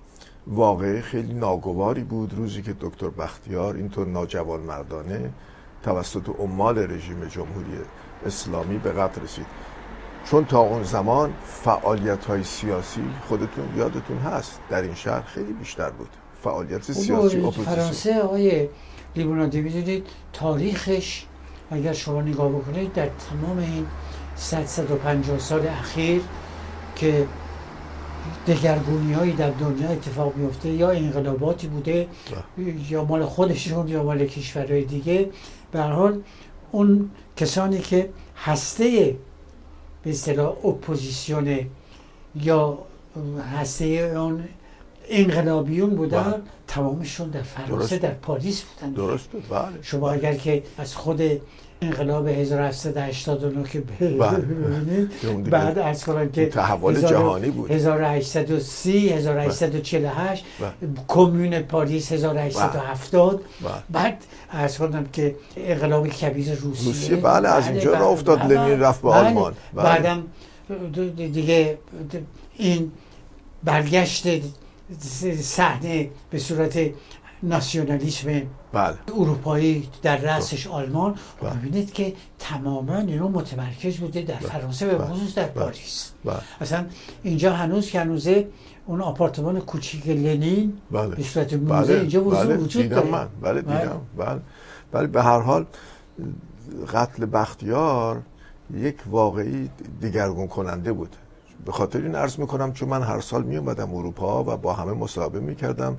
واقعه 0.47 1.01
خیلی 1.01 1.33
ناگواری 1.33 2.03
بود 2.03 2.33
روزی 2.33 2.61
که 2.61 2.75
دکتر 2.81 3.09
بختیار 3.09 3.75
اینطور 3.75 4.07
ناجوان 4.07 4.59
مردانه 4.59 5.29
توسط 5.83 6.29
عمال 6.39 6.77
رژیم 6.77 7.25
جمهوری 7.25 7.77
اسلامی 8.25 8.77
به 8.77 8.91
قتل 8.91 9.21
رسید 9.21 9.45
چون 10.33 10.45
تا 10.45 10.59
اون 10.59 10.83
زمان 10.83 11.33
فعالیت 11.43 12.25
های 12.25 12.43
سیاسی 12.43 13.01
خودتون 13.27 13.77
یادتون 13.77 14.17
هست 14.17 14.59
در 14.69 14.81
این 14.81 14.95
شهر 14.95 15.21
خیلی 15.21 15.53
بیشتر 15.53 15.89
بود 15.89 16.09
فعالیت 16.43 16.81
سیاسی 16.91 17.11
اون 17.11 17.45
اپوزیسیون. 17.45 17.75
فرانسه 17.75 18.21
آقای 18.21 18.69
لیمونادی 19.15 19.61
می‌دونید 19.61 20.07
تاریخش 20.33 21.25
اگر 21.71 21.93
شما 21.93 22.21
نگاه 22.21 22.49
بکنید 22.49 22.93
در 22.93 23.05
تمام 23.05 23.57
این 23.57 23.85
100 24.35 24.65
150 24.65 25.39
سال 25.39 25.67
اخیر 25.67 26.21
که 26.95 27.27
دگرگونی 28.47 29.13
هایی 29.13 29.33
در 29.33 29.49
دنیا 29.49 29.89
اتفاق 29.89 30.35
میفته 30.35 30.69
یا 30.69 30.89
انقلاباتی 30.89 31.67
بوده 31.67 32.07
یا 32.89 33.03
مال 33.03 33.25
خودشون 33.25 33.87
یا 33.87 34.03
مال 34.03 34.25
کشورهای 34.25 34.83
دیگه 34.83 35.29
به 35.71 35.79
هر 35.79 35.91
حال 35.91 36.21
اون 36.71 37.09
کسانی 37.35 37.79
که 37.79 38.09
هسته 38.37 39.15
به 40.03 40.09
اصطلاح 40.09 40.65
اپوزیسیون 40.65 41.59
یا 42.35 42.79
هسته 43.55 43.85
اون 43.85 44.43
انقلابیون 45.09 45.89
بودن 45.89 46.23
بله. 46.23 46.41
تمامشون 46.67 47.29
در 47.29 47.41
فرانسه. 47.41 47.97
در 47.97 48.11
پاریس 48.11 48.63
بودن 48.63 48.93
درسته 48.93 49.37
بله 49.37 49.81
شما 49.81 50.11
اگر 50.11 50.33
که 50.35 50.63
از 50.77 50.95
خود 50.95 51.21
انقلاب 51.83 52.27
1789 52.27 53.63
که 53.69 53.79
بله. 53.79 54.37
ببینید 54.37 55.11
دیگه 55.21 55.49
بعد 55.49 55.79
از 55.79 56.05
کنم 56.05 56.29
که 56.29 56.45
تحول 56.45 57.01
جهانی 57.01 57.49
بود 57.49 57.71
1830 57.71 59.09
1848 59.09 60.45
بله. 60.59 60.71
کمیون 61.07 61.59
پاریس 61.59 62.11
1870 62.11 63.41
بله. 63.61 63.71
بعد 63.89 64.23
از 64.49 64.77
کنم 64.77 65.05
که 65.13 65.35
انقلاب 65.57 66.07
کبیر 66.07 66.53
روسیه 66.53 66.87
روسیه، 66.87 67.15
بله، 67.15 67.49
از 67.49 67.67
اینجا 67.67 67.93
راه 67.93 68.07
افتاد، 68.07 68.51
لنین 68.51 68.79
رفت 68.79 69.01
به 69.01 69.09
بله. 69.09 69.17
آلمان. 69.17 69.53
بله. 69.73 69.83
بعدم 69.83 70.23
دیگه 71.15 71.77
این 72.57 72.91
برگشت 73.63 74.27
صحنه 75.41 76.09
به 76.29 76.39
صورت 76.39 76.79
ناسیونالیسم 77.43 78.41
بله. 78.73 78.97
اروپایی 79.17 79.89
در 80.01 80.17
رأسش 80.17 80.67
آلمان. 80.67 81.15
بله. 81.41 81.51
و 81.51 81.55
ببینید 81.55 81.93
که 81.93 82.13
تماما 82.39 82.97
اینو 82.97 83.27
متمرکز 83.29 83.97
بوده 83.97 84.21
در 84.21 84.35
فرانسه 84.35 84.95
و 84.95 84.97
بله. 84.97 85.07
خصوص 85.07 85.35
در 85.35 85.43
بله. 85.43 85.63
پاریس. 85.63 86.11
بله. 86.25 86.35
اصلا 86.61 86.85
اینجا 87.23 87.53
هنوز 87.53 87.89
که 87.89 87.99
هنوزه 87.99 88.47
اون 88.85 89.01
آپارتمان 89.01 89.59
کوچیک 89.59 90.07
لنین 90.07 90.73
بله. 90.91 91.15
به 91.15 91.23
صورت 91.23 91.53
موزه 91.53 91.93
اینجا 91.93 92.23
وجود, 92.23 92.69
بله. 92.69 92.87
داره. 92.87 93.09
من. 93.09 93.27
بله 93.41 93.61
بله. 93.61 93.79
دیدم. 93.79 94.01
بله. 94.17 94.39
بله 94.91 95.07
به 95.07 95.23
هر 95.23 95.39
حال 95.39 95.65
قتل 96.93 97.25
بختیار 97.25 98.21
یک 98.73 98.97
واقعی 99.09 99.69
دیگرگون 100.01 100.47
کننده 100.47 100.93
بود. 100.93 101.15
به 101.65 101.71
خاطر 101.71 102.01
این 102.01 102.15
عرض 102.15 102.39
می‌کنم 102.39 102.73
چون 102.73 102.89
من 102.89 103.01
هر 103.01 103.21
سال 103.21 103.43
می 103.43 103.57
اومدم 103.57 103.95
اروپا 103.95 104.43
و 104.43 104.57
با 104.57 104.73
همه 104.73 104.91
مصاحبه 104.93 105.39
می‌کردم. 105.39 105.97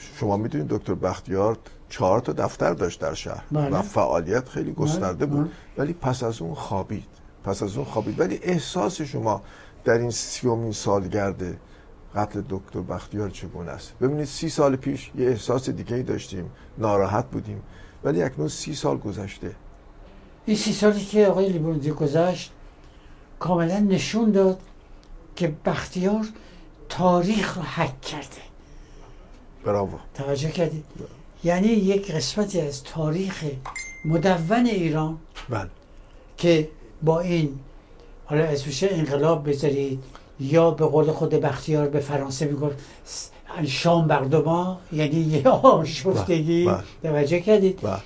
شما 0.00 0.36
می‌دونید 0.36 0.68
دکتر 0.68 0.94
بختیار 0.94 1.58
چهار 1.88 2.20
تا 2.20 2.32
دفتر 2.32 2.74
داشت 2.74 3.00
در 3.00 3.14
شهر 3.14 3.44
بله. 3.52 3.76
و 3.76 3.82
فعالیت 3.82 4.48
خیلی 4.48 4.72
گسترده 4.72 5.26
بله. 5.26 5.36
بود. 5.36 5.52
ولی 5.78 5.92
پس 5.92 6.22
از 6.22 6.42
اون 6.42 6.54
خوابید. 6.54 7.04
پس 7.44 7.62
از 7.62 7.76
اون 7.76 7.84
خوابید. 7.84 8.20
ولی 8.20 8.40
احساس 8.42 9.02
شما 9.02 9.42
در 9.84 9.98
این 9.98 10.10
سیومین 10.10 10.72
سالگرد 10.72 11.42
قتل 12.14 12.42
دکتر 12.48 12.80
بختیار 12.80 13.30
چگونه 13.30 13.70
است؟ 13.70 13.92
ببینید 14.00 14.24
سی 14.24 14.48
سال 14.48 14.76
پیش 14.76 15.10
یه 15.18 15.26
احساس 15.26 15.70
دیگه 15.70 15.96
ای 15.96 16.02
داشتیم. 16.02 16.50
ناراحت 16.78 17.30
بودیم. 17.30 17.62
ولی 18.04 18.22
اکنون 18.22 18.48
سی 18.48 18.74
سال 18.74 18.98
گذشته. 18.98 19.54
این 20.46 20.56
سی 20.56 20.72
سالی 20.72 21.04
که 21.04 21.26
آقای 21.26 21.48
لیبرونزی 21.48 21.90
گذشت 21.90 22.52
کاملا 23.38 23.78
نشون 23.78 24.30
داد 24.30 24.60
که 25.36 25.54
بختیار 25.64 26.26
تاریخ 26.88 27.56
رو 27.56 27.62
حک 27.62 28.00
کرده. 28.00 28.49
براو 29.64 29.88
توجه 30.14 30.50
کردید؟ 30.50 30.84
یعنی 31.44 31.68
یک 31.68 32.10
قسمتی 32.10 32.60
از 32.60 32.82
تاریخ 32.84 33.44
مدون 34.04 34.66
ایران 34.66 35.18
بله. 35.48 35.70
که 36.36 36.68
با 37.02 37.20
این 37.20 37.58
حالا 38.26 38.44
اسمش 38.44 38.82
انقلاب 38.82 39.48
بذارید 39.48 40.02
یا 40.40 40.70
به 40.70 40.86
قول 40.86 41.10
خود 41.10 41.30
بختیار 41.30 41.88
به 41.88 42.00
فرانسه 42.00 42.46
می‌گفت 42.46 42.76
شام 43.66 44.06
بردما 44.08 44.80
یعنی 44.92 45.16
یه 45.20 45.48
آشفتگی. 45.48 46.64
بله، 46.64 46.82
توجه 47.02 47.40
کردید؟ 47.40 47.80
بله. 47.82 47.96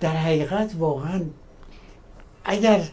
در 0.00 0.16
حقیقت 0.16 0.72
واقعا 0.78 1.22
اگر 2.44 2.88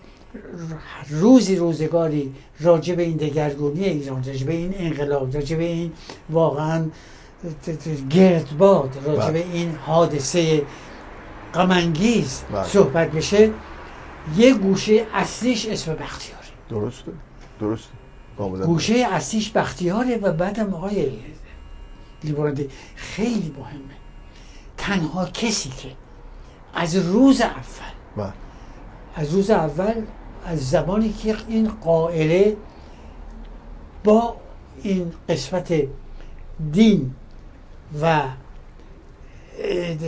روزی 1.10 1.56
روزگاری 1.56 2.34
راجع 2.60 2.96
به 2.96 3.04
این 3.04 3.18
دگرگونی 3.18 3.84
ایران 3.84 4.24
راجع 4.24 4.46
به 4.46 4.54
این 4.54 4.74
انقلاب 4.78 5.36
راجع 5.36 5.58
به 5.58 5.64
این 5.64 5.92
واقعا 6.30 6.86
گردباد 8.10 8.98
راجع 9.06 9.20
بله. 9.20 9.32
به 9.32 9.46
این 9.54 9.76
حادثه 9.76 10.62
غمانگیز 11.54 12.44
بله. 12.52 12.64
صحبت 12.64 13.12
بشه 13.12 13.52
یه 14.38 14.54
گوشه 14.54 15.06
اصلیش 15.14 15.68
اسم 15.68 15.94
بختیاره. 15.94 16.46
درسته 16.70 17.12
درسته. 17.60 17.90
گوشه 18.66 18.94
اصلیش 18.94 19.52
بختیاره 19.52 20.18
و 20.18 20.32
بعدم 20.32 20.74
آقای 20.74 21.12
لیبرانده 22.24 22.68
خیلی 22.96 23.56
مهمه. 23.58 24.00
تنها 24.78 25.26
کسی 25.26 25.70
که 25.70 25.90
از 26.74 26.96
روز 26.96 27.42
اول 27.42 27.56
بله. 28.18 28.34
از 29.16 29.34
روز 29.34 29.50
اول 29.50 29.94
از 30.46 30.70
زمانی 30.70 31.14
که 31.14 31.36
این 31.48 31.72
قائله 31.84 32.58
با 34.04 34.36
این 34.84 35.12
قسمت 35.30 35.74
دین 36.72 37.16
و 38.02 38.22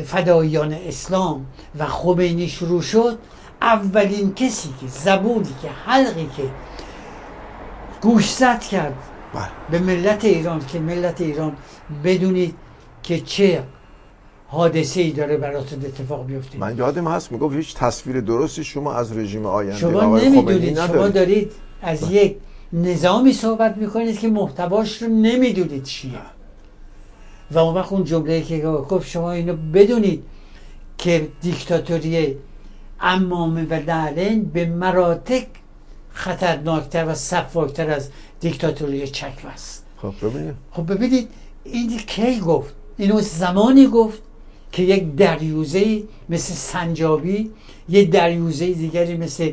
فدایان 0.05 0.73
اسلام 0.73 1.45
و 1.79 1.85
خمینی 1.85 2.47
شروع 2.47 2.81
شد 2.81 3.17
اولین 3.61 4.33
کسی 4.33 4.69
که 4.81 4.87
زبونی 4.87 5.55
که 5.61 5.69
حلقی 5.85 6.29
که 6.37 6.43
گوشزد 8.01 8.59
کرد 8.59 8.93
بله. 9.33 9.47
به 9.71 9.79
ملت 9.79 10.25
ایران 10.25 10.65
که 10.65 10.79
ملت 10.79 11.21
ایران 11.21 11.55
بدونید 12.03 12.55
که 13.03 13.19
چه 13.19 13.63
حادثه 14.47 15.01
ای 15.01 15.11
داره 15.11 15.37
براتون 15.37 15.85
اتفاق 15.85 16.25
بیفته. 16.25 16.57
من 16.57 16.77
یادم 16.77 17.07
هست 17.07 17.31
می‌گفت 17.31 17.55
هیچ 17.55 17.75
تصویر 17.75 18.21
درستی 18.21 18.63
شما 18.63 18.93
از 18.93 19.17
رژیم 19.17 19.45
آینده 19.45 19.77
شما 19.77 20.19
نمی‌دونید 20.19 20.85
شما 20.85 21.07
دارید 21.07 21.51
از 21.81 22.11
یک 22.11 22.37
نظامی 22.73 23.33
صحبت 23.33 23.77
می‌کنید 23.77 24.19
که 24.19 24.27
محتواش 24.27 25.01
رو 25.01 25.07
نمی‌دونید 25.07 25.83
چیه. 25.83 26.11
و 27.51 27.57
اون 27.57 27.75
وقت 27.75 27.91
اون 27.91 28.03
جمله 28.03 28.41
که 28.41 28.59
گفت 28.59 29.09
شما 29.09 29.31
اینو 29.31 29.55
بدونید 29.73 30.23
که 30.97 31.27
دیکتاتوری 31.41 32.37
امامه 32.99 33.65
و 33.65 33.73
لعلین 33.73 34.43
به 34.43 34.65
مراتب 34.65 35.43
خطرناکتر 36.13 37.05
و 37.07 37.13
صفاکتر 37.13 37.89
از 37.89 38.09
دیکتاتوری 38.39 39.07
چکمه 39.07 39.51
است. 39.51 39.85
خب 40.01 40.13
ببینید 40.21 40.55
خب 40.71 40.93
ببینید 40.93 41.27
این 41.63 41.97
کی 41.97 42.39
گفت؟ 42.39 42.73
اینو 42.97 43.21
زمانی 43.21 43.87
گفت 43.87 44.21
که 44.71 44.83
یک 44.83 45.15
دریوزه 45.15 46.03
مثل 46.29 46.53
سنجابی 46.53 47.51
یه 47.89 48.05
دریوزه 48.05 48.73
دیگری 48.73 49.17
مثل 49.17 49.51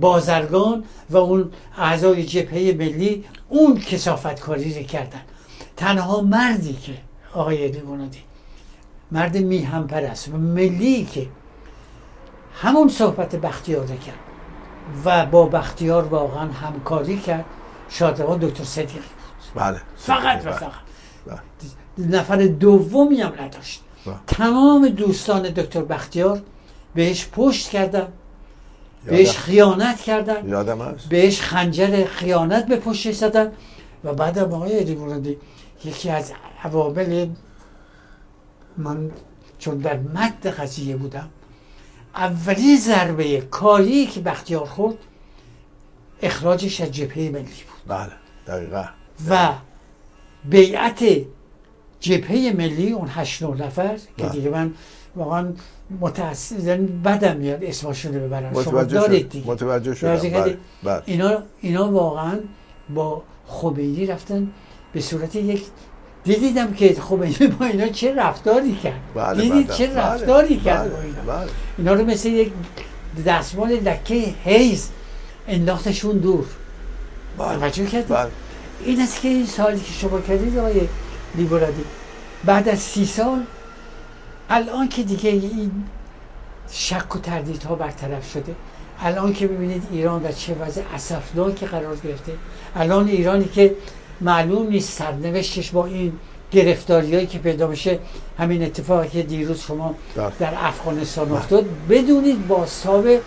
بازرگان 0.00 0.84
و 1.10 1.16
اون 1.16 1.50
اعضای 1.78 2.24
جبهه 2.24 2.74
ملی 2.78 3.24
اون 3.48 3.80
کسافت 3.80 4.40
کاری 4.40 4.74
رو 4.74 4.82
کردن. 4.82 5.20
تنها 5.76 6.20
مردی 6.20 6.72
که 6.72 6.92
آقای 7.32 7.68
لیمونادی 7.68 8.18
مرد 9.12 9.36
میهم 9.36 9.86
پرست 9.86 10.28
و 10.28 10.36
ملی 10.36 11.04
که 11.04 11.26
همون 12.54 12.88
صحبت 12.88 13.36
بختیار 13.36 13.86
کرد 13.86 14.18
و 15.04 15.26
با 15.26 15.46
بختیار 15.46 16.04
واقعا 16.04 16.48
همکاری 16.52 17.18
کرد 17.18 17.44
شادروان 17.88 18.38
دکتر 18.38 18.64
صدیقی 18.64 18.92
بود 18.92 19.62
بله 19.62 19.80
فقط 19.96 20.40
و 20.40 20.44
بله. 20.44 20.52
فقط 20.52 20.72
بله. 21.26 21.38
نفر 22.18 22.36
دومی 22.36 23.20
هم 23.20 23.32
نداشت 23.40 23.82
بله. 24.06 24.14
تمام 24.26 24.88
دوستان 24.88 25.42
دکتر 25.42 25.82
بختیار 25.82 26.42
بهش 26.94 27.28
پشت 27.32 27.68
کردن 27.68 28.08
بهش 29.06 29.36
خیانت 29.36 30.00
کردن 30.00 30.48
یادم 30.48 30.82
هست 30.82 31.08
بهش 31.08 31.40
خنجر 31.40 32.04
خیانت 32.04 32.66
به 32.66 32.76
پشتش 32.76 33.14
زدن 33.14 33.52
و 34.04 34.12
بعد 34.12 34.38
هم 34.38 34.52
آقای 34.52 34.94
مرادی 34.94 35.36
یکی 35.84 36.10
از 36.10 36.32
عوامل 36.64 37.28
من 38.76 39.10
چون 39.58 39.78
در 39.78 39.98
مد 39.98 40.46
قضیه 40.46 40.96
بودم 40.96 41.28
اولین 42.14 42.78
ضربه 42.78 43.40
کاری 43.40 44.06
که 44.06 44.20
بختیار 44.20 44.66
خورد 44.66 44.96
اخراجش 46.22 46.80
از 46.80 46.92
جبهه 46.92 47.30
ملی 47.30 47.42
بود. 47.42 47.86
بله 47.86 48.12
دقیقا. 48.46 48.84
و 49.28 49.52
بیعت 50.44 51.04
جبهه 52.00 52.52
ملی 52.56 52.92
اون 52.92 53.08
هشت 53.10 53.42
نفر 53.42 53.96
که 53.96 54.02
بله. 54.18 54.28
دیگه 54.28 54.50
من 54.50 54.74
واقعا 55.16 55.52
متاسف 56.00 56.64
یعنی 56.64 56.86
بدم 56.86 57.36
میاد 57.36 57.64
اسمشون 57.64 58.14
رو 58.14 58.20
ببرم 58.20 58.52
شما 58.52 58.60
متوجه 58.60 59.00
دارید 59.00 59.28
دیگه. 59.28 59.46
متوجه 59.46 59.94
شدم. 59.94 60.16
بله. 60.16 60.58
بله. 60.82 61.02
اینا 61.06 61.42
اینا 61.60 61.90
واقعا 61.90 62.40
با 62.94 63.22
خمینی 63.46 64.06
رفتن. 64.06 64.50
به 64.94 65.00
صورت 65.00 65.36
یک 65.36 65.62
دیدیدم 66.24 66.72
که 66.72 66.96
خمینی 67.08 67.46
با 67.46 67.66
اینا 67.66 67.88
چه 67.88 68.14
رفتاری 68.14 68.74
کرد 68.74 69.00
بله 69.14 69.42
دیدید 69.42 69.66
بله. 69.66 69.76
چه 69.76 69.86
بله. 69.86 69.96
رفتاری 69.98 70.56
کرد 70.60 70.80
بله. 70.80 70.90
با 70.90 71.00
اینا 71.02 71.22
بله. 71.22 71.50
اینا 71.78 71.92
رو 71.92 72.04
مثل 72.04 72.28
یک 72.28 72.52
دستمال 73.26 73.72
لکه 73.72 74.34
حیز 74.44 74.90
انداختشون 75.48 76.18
دور 76.18 76.46
بله. 77.38 77.58
توجه 77.58 77.86
کردید 77.86 78.08
بله. 78.08 78.30
این 78.84 79.00
است 79.00 79.20
که 79.20 79.28
این 79.28 79.46
سالی 79.46 79.80
که 79.80 79.92
شما 79.92 80.20
کردید 80.20 80.58
آقای 80.58 80.80
لیبرادی 81.34 81.84
بعد 82.44 82.68
از 82.68 82.78
سی 82.78 83.06
سال 83.06 83.42
الان 84.50 84.88
که 84.88 85.02
دیگه 85.02 85.30
این 85.30 85.84
شک 86.70 87.16
و 87.16 87.18
تردیدها 87.18 87.74
برطرف 87.74 88.30
شده 88.32 88.54
الان 89.00 89.32
که 89.32 89.46
ببینید 89.46 89.82
ایران 89.90 90.22
در 90.22 90.32
چه 90.32 90.54
وضع 90.54 90.82
اسفناکی 90.94 91.66
قرار 91.66 91.96
گرفته 91.96 92.32
الان 92.76 93.08
ایرانی 93.08 93.44
که 93.44 93.74
معلوم 94.20 94.68
نیست 94.68 94.98
سرنوشتش 94.98 95.70
با 95.70 95.86
این 95.86 96.12
گرفتاریایی 96.52 97.26
که 97.26 97.38
پیدا 97.38 97.66
میشه 97.66 97.98
همین 98.38 98.62
اتفاقی 98.62 99.08
که 99.08 99.22
دیروز 99.22 99.60
شما 99.60 99.94
بله. 100.16 100.32
در 100.38 100.52
افغانستان 100.56 101.32
افتاد 101.32 101.64
بدونید 101.90 102.48
با 102.48 102.66
سابه 102.66 103.20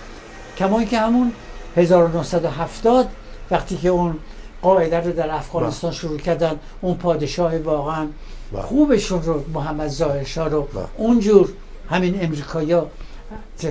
کما 0.58 0.84
که 0.84 1.00
همون 1.00 1.32
1970 1.76 3.10
وقتی 3.52 3.78
که 3.78 3.90
اون 3.90 4.16
قاعده 4.62 5.00
رو 5.00 5.12
در 5.12 5.36
افغانستان 5.36 5.92
شروع 5.92 6.18
کردن 6.18 6.60
اون 6.82 6.98
پادشاه 6.98 7.58
واقعا 7.58 8.08
بله. 8.52 8.62
خوبشون 8.62 9.24
رو 9.24 9.44
محمد 9.54 9.88
ظاهر 9.88 10.24
شاه 10.24 10.50
رو 10.50 10.62
بله. 10.62 10.86
اونجور 10.98 11.50
همین 11.90 12.24
امریکایا 12.24 12.88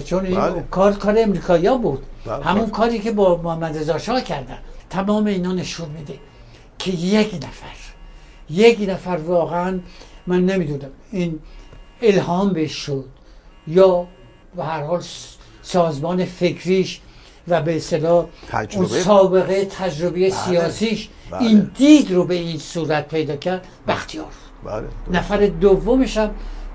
چون 0.05 0.27
این 0.27 0.41
بله. 0.41 0.65
کار 0.71 0.93
کار 0.93 1.15
امریکایا 1.19 1.77
بود 1.77 2.03
بله. 2.27 2.45
همون 2.45 2.63
بله. 2.63 2.71
کاری 2.71 2.99
که 2.99 3.13
با 3.13 3.41
محمد 3.45 3.79
رضا 3.79 4.21
کردن 4.21 4.59
تمام 4.91 5.27
اینا 5.27 5.53
نشون 5.53 5.89
میده 5.89 6.15
که 6.87 6.93
یک 6.93 7.35
نفر 7.35 7.77
یک 8.51 8.89
نفر 8.89 9.17
واقعا 9.17 9.81
من 10.27 10.47
نمی‌دونم 10.47 10.91
این 11.11 11.39
الهام 12.03 12.53
بهش 12.53 12.73
شد 12.73 13.05
یا 13.67 14.07
به 14.57 14.65
هر 14.65 14.83
حال 14.83 15.03
سازمان 15.63 16.25
فکریش 16.25 17.01
و 17.49 17.63
به 17.63 17.77
اصطلاح 17.77 18.27
اون 18.75 18.87
سابقه 18.87 19.65
تجربه 19.65 20.31
سیاسیش 20.31 21.09
بله. 21.31 21.43
این 21.43 21.71
دید 21.75 22.13
رو 22.13 22.25
به 22.25 22.35
این 22.35 22.59
صورت 22.59 23.09
پیدا 23.09 23.37
کرد 23.37 23.67
بختیار 23.89 24.33
بله 24.65 24.87
نفر 25.11 25.47
دومش 25.47 26.17
هم 26.17 26.31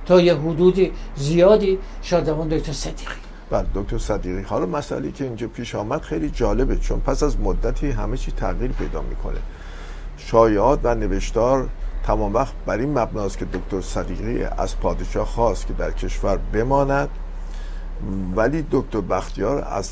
تا 0.06 0.22
یه 0.22 0.36
حدود 0.36 0.92
زیادی 1.16 1.80
شادمان 2.02 2.48
دکتر 2.48 2.74
صدیقی. 2.74 3.14
بله 3.50 3.66
دکتر 3.76 3.98
صدیقی. 3.98 4.42
حالا 4.42 4.66
مسئله 4.66 5.12
که 5.12 5.24
اینجا 5.24 5.48
پیش 5.48 5.76
آمد 5.76 6.02
خیلی 6.02 6.30
جالبه 6.30 6.78
چون 6.78 7.00
پس 7.00 7.24
از 7.24 7.40
مدتی 7.40 7.92
همه 7.92 8.18
چی 8.18 8.32
تغییر 8.32 8.72
پیدا 8.72 9.02
می‌کنه. 9.02 9.40
شایعات 10.26 10.80
و 10.84 10.96
نوشتار 10.96 11.70
تمام 12.04 12.34
وقت 12.34 12.54
بر 12.66 12.78
این 12.78 13.00
مبناست 13.00 13.38
که 13.38 13.46
دکتر 13.46 13.82
صدیقی 13.82 14.44
از 14.44 14.80
پادشاه 14.80 15.26
خواست 15.26 15.68
که 15.68 15.74
در 15.74 15.92
کشور 15.92 16.38
بماند. 16.38 17.10
ولی 18.36 18.66
دکتر 18.72 19.02
بختیار 19.02 19.68
از 19.70 19.90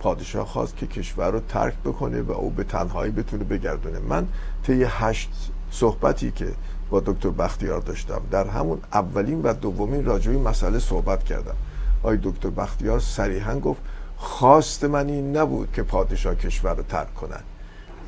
پادشاه 0.00 0.46
خواست 0.46 0.76
که 0.76 0.86
کشور 0.86 1.30
رو 1.30 1.40
ترک 1.48 1.74
بکنه 1.84 2.22
و 2.22 2.32
او 2.32 2.50
به 2.50 2.64
تنهایی 2.64 3.12
بتونه 3.12 3.44
بگردونه. 3.44 3.98
من 3.98 4.28
طی 4.62 4.84
هشت 4.88 5.30
صحبتی 5.70 6.30
که 6.30 6.48
با 6.90 7.00
دکتر 7.00 7.30
بختیار 7.30 7.80
داشتم 7.80 8.20
در 8.30 8.46
همون 8.46 8.80
اولین 8.92 9.42
و 9.42 9.52
دومین 9.52 10.10
این 10.10 10.42
مسئله 10.42 10.78
صحبت 10.78 11.24
کردم. 11.24 11.56
آقای 12.02 12.18
دکتر 12.22 12.50
بختیار 12.50 13.00
صریحا 13.00 13.58
گفت 13.58 13.80
خواست 14.16 14.84
من 14.84 15.08
این 15.08 15.36
نبود 15.36 15.72
که 15.72 15.82
پادشاه 15.82 16.34
کشور 16.34 16.74
رو 16.74 16.82
ترک 16.82 17.14
کنن 17.14 17.40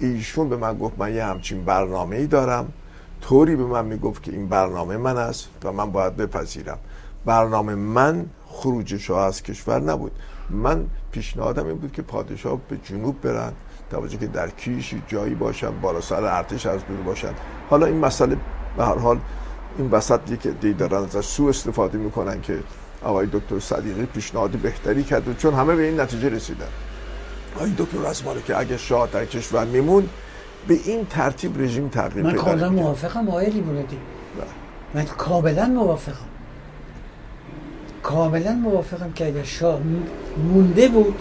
ایشون 0.00 0.48
به 0.48 0.56
من 0.56 0.78
گفت 0.78 0.98
من 0.98 1.14
یه 1.14 1.24
همچین 1.24 1.64
برنامه 1.64 2.16
ای 2.16 2.26
دارم. 2.26 2.72
طوری 3.20 3.56
به 3.56 3.64
من 3.64 3.84
می‌گفت 3.84 4.22
که 4.22 4.32
این 4.32 4.48
برنامه 4.48 4.96
من 4.96 5.16
است 5.16 5.48
و 5.64 5.72
من 5.72 5.90
باید 5.92 6.16
بپذیرم. 6.16 6.78
برنامه 7.24 7.74
من 7.74 8.26
خروج 8.46 8.96
شاه 8.96 9.26
از 9.26 9.42
کشور 9.42 9.80
نبود. 9.80 10.12
من 10.50 10.84
پیشنهادم 11.12 11.66
این 11.66 11.76
بود 11.76 11.92
که 11.92 12.02
پادشاه 12.02 12.58
به 12.68 12.76
جنوب 12.76 13.20
برن. 13.20 13.52
توجه 13.90 14.18
که 14.18 14.26
در 14.26 14.48
کیشی 14.50 15.02
جایی 15.08 15.34
باشن 15.34 15.80
بالا 15.80 16.00
سر 16.00 16.24
ارتش 16.24 16.66
از 16.66 16.80
دور 16.86 16.96
باشن. 16.96 17.32
حالا 17.70 17.86
این 17.86 17.98
مسئله 17.98 18.36
به 18.76 18.84
هر 18.84 18.98
حال 18.98 19.18
این 19.78 19.90
وسط 19.90 20.20
یک 20.30 20.46
دی 20.60 20.72
دارن 20.72 21.02
ازش 21.02 21.24
سو 21.24 21.46
استفاده 21.46 21.98
می‌کنن 21.98 22.40
که 22.40 22.58
آقای 23.02 23.26
دکتر 23.32 23.60
صدیقی 23.60 24.06
پیشنهاد 24.06 24.50
بهتری 24.50 25.04
کرد 25.04 25.38
چون 25.38 25.54
همه 25.54 25.76
به 25.76 25.82
این 25.82 26.00
نتیجه 26.00 26.28
رسیدن. 26.28 26.68
آقای 27.56 27.72
دکتر 27.78 27.98
رزمانه 27.98 28.42
که 28.42 28.58
اگه 28.58 28.76
شاه 28.76 29.08
در 29.12 29.24
کشور 29.24 29.64
میمون 29.64 30.08
به 30.68 30.74
این 30.84 31.06
ترتیب 31.06 31.60
رژیم 31.60 31.88
تغییر 31.88 32.26
من 32.26 32.32
کاملا. 32.32 32.70
موافقم 32.70 33.28
آقای 33.28 33.50
لیبرادی 33.50 33.96
بله. 34.36 34.46
من 34.94 35.04
کاملا 35.04 35.66
موافقم 35.66 36.26
کاملا 38.02 38.52
موافقم 38.52 39.12
که 39.12 39.26
اگر 39.26 39.42
شاه 39.42 39.80
مونده 40.36 40.88
بود 40.88 41.14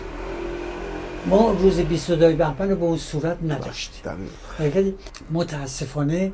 ما 1.25 1.51
روز 1.51 1.79
22 1.79 2.35
بهمن 2.35 2.69
رو 2.69 2.75
به 2.75 2.85
اون 2.85 2.97
صورت 2.97 3.37
نداشتیم 3.43 4.01
دقیق. 4.05 4.29
اگر 4.59 4.91
متاسفانه 5.31 6.31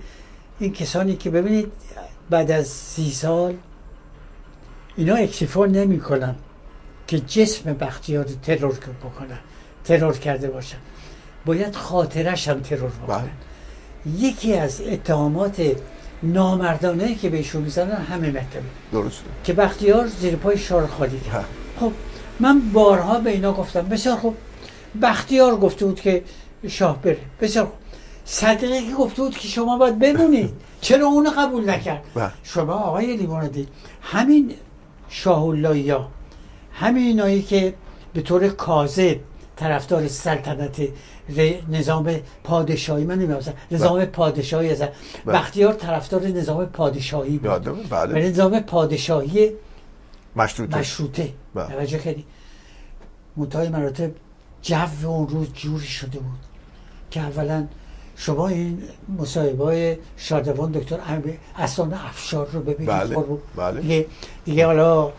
این 0.59 0.73
کسانی 0.73 1.15
که 1.15 1.29
ببینید 1.29 1.71
بعد 2.29 2.51
از 2.51 2.67
سی 2.67 3.11
سال 3.11 3.53
اینا 4.95 5.15
اکتفا 5.15 5.65
نمی 5.65 5.99
کنن 5.99 6.35
که 7.07 7.19
جسم 7.19 7.73
بختیار 7.73 8.25
رو 8.25 8.31
ترور 8.43 8.73
بکنن 9.03 9.39
ترور 9.83 10.17
کرده 10.17 10.49
باشن 10.49 10.77
باید 11.45 11.75
خاطرش 11.75 12.47
هم 12.47 12.59
ترور 12.59 12.89
بکنن 12.89 13.17
بله. 13.17 13.29
یکی 14.17 14.53
از 14.53 14.81
اتهامات 14.81 15.61
نامردانه 16.23 17.15
که 17.15 17.29
بهشون 17.29 17.61
می‌زنن 17.61 17.91
همه 17.91 18.29
مطلبه 18.29 18.65
درسته. 18.91 19.23
که 19.43 19.53
بختیار 19.53 20.07
زیر 20.07 20.35
پای 20.35 20.57
شار 20.57 20.87
خالی 20.87 21.19
کرد. 21.19 21.35
ها. 21.35 21.45
خب 21.79 21.91
من 22.39 22.61
بارها 22.73 23.19
به 23.19 23.29
اینا 23.29 23.53
گفتم 23.53 23.81
بسیار 23.81 24.15
خوب. 24.17 24.37
بختیار 25.01 25.55
گفته 25.55 25.85
بود 25.85 26.01
که 26.01 26.23
شاه 26.67 27.01
بره. 27.01 27.17
بسیار 27.41 27.65
خوب. 27.65 27.75
صدقه 28.25 28.81
که 28.81 28.93
گفته 28.93 29.21
بود 29.21 29.37
که 29.37 29.47
شما 29.47 29.77
باید 29.77 29.99
بمونید. 29.99 30.49
چرا 30.81 31.07
اونو 31.07 31.29
قبول 31.29 31.69
نکرد؟ 31.69 32.03
بله. 32.15 32.31
شما 32.43 32.73
آقای 32.73 33.17
لیموندی 33.17 33.67
همین 34.01 34.53
شاه 35.09 35.43
همین 36.73 37.07
اینایی 37.07 37.41
که 37.41 37.73
به 38.13 38.21
طور 38.21 38.49
کاذب 38.49 39.17
طرفدار 39.61 40.07
سلطنت 40.07 40.81
نظام 41.69 42.15
پادشاهی. 42.43 43.05
من 43.05 43.15
نمی‌دونم 43.15 43.41
نظام 43.71 44.05
پادشاهی 44.05 44.71
هستن 44.71 44.89
بله. 45.25 45.39
بختیار 45.39 45.73
طرفدار 45.73 46.27
نظام 46.27 46.65
پادشاهی 46.65 47.37
بود. 47.37 47.89
بله. 47.89 48.29
نظام 48.29 48.59
پادشاهی 48.59 49.51
مشروطه. 50.35 50.77
مشروطه. 50.77 51.33
بله. 51.55 51.67
توجه 51.67 51.99
کردی؟ 51.99 52.25
منتهای 53.37 53.69
مراتب 53.69 54.11
جو 54.61 55.07
اون 55.09 55.27
روز 55.27 55.53
جوری 55.53 55.85
شده 55.85 56.19
بود 56.19 56.39
که 57.11 57.19
اولا 57.19 57.67
شما 58.15 58.47
این 58.47 58.83
مصاحبه 59.17 59.63
های 59.63 59.97
شادوان 60.17 60.71
دکتر 60.71 60.99
اسان 61.57 61.93
افشار 61.93 62.47
رو 62.51 62.61
ببینید. 62.61 62.87
بله، 62.87 63.15
قربون. 63.15 63.39
بله. 63.55 63.81
دیگه 63.81 64.05
دیگه 64.45 64.65
حالا 64.65 65.11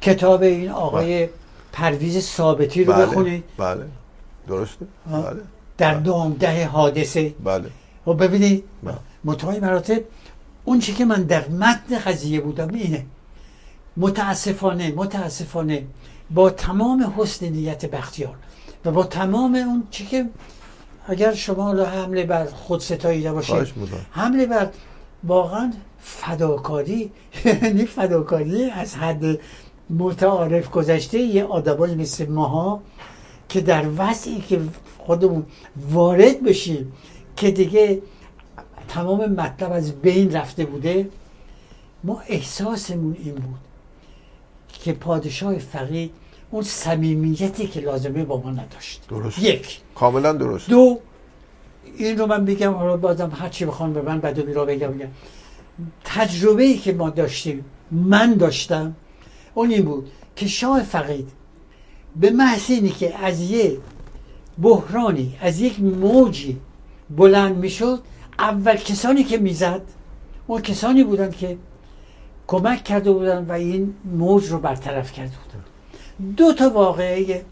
کتاب 0.00 0.42
این 0.42 0.70
آقای 0.70 1.28
پرویز 1.76 2.18
ثابتی 2.18 2.84
رو 2.84 2.92
بله 2.92 3.06
بخونید. 3.06 3.44
بله. 3.58 3.84
درسته. 4.48 4.86
بله. 5.10 5.40
در 5.78 5.94
ده 6.38 6.66
حادثه. 6.66 7.34
بله. 7.44 7.70
و 8.06 8.14
ببینید 8.14 8.64
بله. 8.82 8.94
متوای 9.24 9.60
مراتب 9.60 10.02
اون 10.64 10.78
چی 10.78 10.92
که 10.94 11.04
من 11.04 11.22
در 11.22 11.48
متن 11.48 11.98
قضیه 11.98 12.40
بودم 12.40 12.68
اینه. 12.74 13.06
متاسفانه 13.96 14.92
متاسفانه 14.96 15.86
با 16.30 16.50
تمام 16.50 17.14
حسن 17.16 17.46
نیت 17.46 17.86
بختیار 17.86 18.34
و 18.84 18.90
با 18.90 19.04
تمام 19.04 19.54
اون 19.54 19.82
چی 19.90 20.06
که 20.06 20.26
اگر 21.08 21.34
شما 21.34 21.72
حمله 21.72 22.24
بر 22.24 22.46
خود 22.46 22.80
ستایی 22.80 23.28
نباشید. 23.28 23.72
حمله 24.10 24.46
بر 24.46 24.68
واقعا 25.24 25.72
فداکاری 26.00 27.12
یعنی 27.62 27.86
فداکاری 27.86 28.70
از 28.70 28.94
حد 28.94 29.38
متعارف 29.90 30.70
گذشته 30.70 31.18
یه 31.18 31.44
آدمایی 31.44 31.94
مثل 31.94 32.26
ماها 32.26 32.82
که 33.48 33.60
در 33.60 33.84
وضعی 33.96 34.40
که 34.40 34.60
خودمون 34.98 35.46
وارد 35.90 36.42
بشیم 36.42 36.92
که 37.36 37.50
دیگه 37.50 38.02
تمام 38.88 39.32
مطلب 39.32 39.72
از 39.72 39.92
بین 39.92 40.32
رفته 40.32 40.64
بوده 40.64 41.08
ما 42.04 42.22
احساسمون 42.28 43.16
این 43.24 43.34
بود 43.34 43.58
که 44.68 44.92
پادشاه 44.92 45.58
فقید 45.58 46.10
اون 46.50 46.62
صمیمیتی 46.62 47.66
که 47.66 47.80
لازمه 47.80 48.24
با 48.24 48.40
ما 48.40 48.50
نداشت. 48.50 49.02
درست. 49.08 49.38
یک. 49.38 49.80
کاملا 49.94 50.32
درست. 50.32 50.70
دو. 50.70 50.98
این 51.98 52.18
رو 52.18 52.26
من 52.26 52.44
بگم 52.44 52.72
حالا 52.72 52.96
بازم 52.96 53.32
هر 53.34 53.48
چی 53.48 53.64
بخوام 53.64 53.92
به 53.92 54.02
من 54.02 54.20
بعد 54.20 54.38
رو 54.38 54.66
بگم 54.66 54.88
بگم. 54.88 55.08
تجربه 56.04 56.62
ای 56.62 56.78
که 56.78 56.92
ما 56.92 57.10
داشتیم 57.10 57.64
من 57.90 58.34
داشتم 58.34 58.94
اون 59.56 59.70
این 59.70 59.82
بود 59.82 60.10
که 60.36 60.46
شاه 60.46 60.82
فقید 60.82 61.28
به 62.16 62.30
محض 62.30 62.70
اینی 62.70 62.88
که 62.88 63.18
از 63.18 63.40
یه 63.40 63.78
بحرانی 64.62 65.36
از 65.40 65.60
یک 65.60 65.80
موجی 65.80 66.60
بلند 67.10 67.56
می‌شد 67.56 68.00
اول 68.38 68.76
کسانی 68.76 69.24
که 69.24 69.38
می‌زد 69.38 69.82
اون 70.46 70.60
کسانی 70.60 71.04
بودن 71.04 71.30
که 71.30 71.56
کمک 72.46 72.84
کرده 72.84 73.12
بودن 73.12 73.46
و 73.48 73.52
این 73.52 73.94
موج 74.04 74.46
رو 74.46 74.58
برطرف 74.58 75.12
کرده 75.12 75.32
بودن. 75.44 75.64
دو 76.36 76.52
تا 76.52 76.70
واقعه 76.70 77.44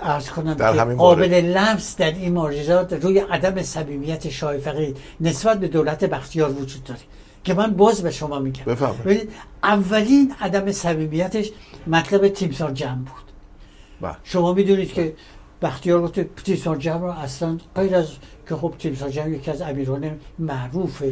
ارز 0.00 0.28
کنم 0.28 0.54
در 0.54 0.88
که 0.88 0.94
قابل 0.94 1.34
لمس 1.34 1.96
در 1.96 2.12
این 2.12 2.32
معجزات 2.32 2.92
روی 2.92 3.18
عدم 3.18 3.62
صمیمیت 3.62 4.28
شاه 4.28 4.58
فقید 4.58 4.96
نسبت 5.20 5.60
به 5.60 5.68
دولت 5.68 6.04
بختیار 6.04 6.50
وجود 6.50 6.84
داره. 6.84 7.00
که 7.44 7.54
من 7.54 7.74
باز 7.74 8.02
به 8.02 8.10
شما 8.10 8.38
میگم 8.38 8.64
بفرمایید. 8.64 9.02
ببینید 9.02 9.30
اولین 9.62 10.34
عدم 10.40 10.72
صمیمیتش 10.72 11.50
مطلب 11.86 12.28
تیمسار 12.28 12.70
جمع 12.70 12.94
بود 12.94 13.32
بله 14.00 14.16
شما 14.24 14.52
می‌دونید 14.52 14.92
که 14.92 15.14
بختیار 15.62 16.02
گفت 16.02 16.20
تیمسار 16.44 16.76
جمع 16.76 17.00
رو 17.00 17.10
اصلا 17.10 17.58
غیر 17.74 17.96
از 17.96 18.08
که 18.48 18.56
خب 18.56 18.74
تیمسار 18.78 19.08
جمع 19.08 19.30
یکی 19.30 19.50
از 19.50 19.62
امیران 19.62 20.10
معروف 20.38 21.02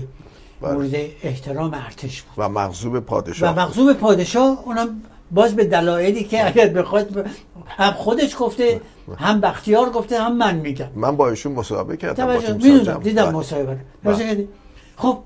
بله. 0.60 0.72
مورد 0.72 0.94
احترام 1.22 1.74
ارتش 1.74 2.22
بود 2.22 2.34
و 2.36 2.48
مغزوب 2.48 2.94
و 2.94 3.00
پادشاه 3.00 3.58
مغزوب 3.58 3.92
پادشاه 3.92 4.62
اونم 4.64 5.02
باز 5.30 5.56
به 5.56 5.64
دلایلی 5.64 6.24
که 6.24 6.46
اگر 6.46 6.68
بخواد 6.68 7.30
هم 7.66 7.92
خودش 7.92 8.36
گفته 8.38 8.80
هم 9.18 9.40
بختیار 9.40 9.90
گفته 9.90 10.22
هم 10.22 10.36
من 10.36 10.56
میگم 10.56 10.88
من 10.94 11.16
با 11.16 11.30
ایشون 11.30 11.52
مصاحبه 11.52 11.96
کردم 11.96 12.26
با. 12.26 12.38
دیدم 12.38 13.24
بله. 13.24 13.30
مصاحبه. 13.30 13.78
بله. 14.04 14.48
خب 14.96 15.18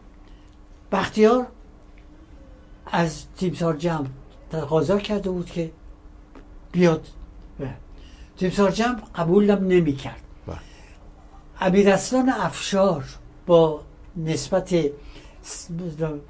بختیار 0.95 1.47
از 2.87 3.25
تیمسار 3.37 3.77
جمع 3.77 4.07
تقاضا 4.51 4.99
کرده 4.99 5.31
بود 5.31 5.47
که 5.47 5.71
بیاد. 6.73 7.07
تیمسار 8.37 8.71
جمع 8.71 9.01
قبولم 9.15 9.67
نمی 9.67 9.97
کرد. 9.97 10.21
بله. 10.47 10.57
امیر 11.61 11.91
اصلان 11.91 12.29
افشار 12.29 13.05
با 13.47 13.81
نسبت 14.17 14.75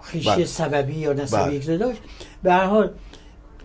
خیشی 0.02 0.30
بله. 0.30 0.44
سببی 0.44 0.94
یا 0.94 1.12
بله. 1.12 1.22
نسبی 1.22 1.60
که 1.60 1.76
داشت 1.76 2.00
به 2.42 2.52
هر 2.52 2.64
حال 2.64 2.90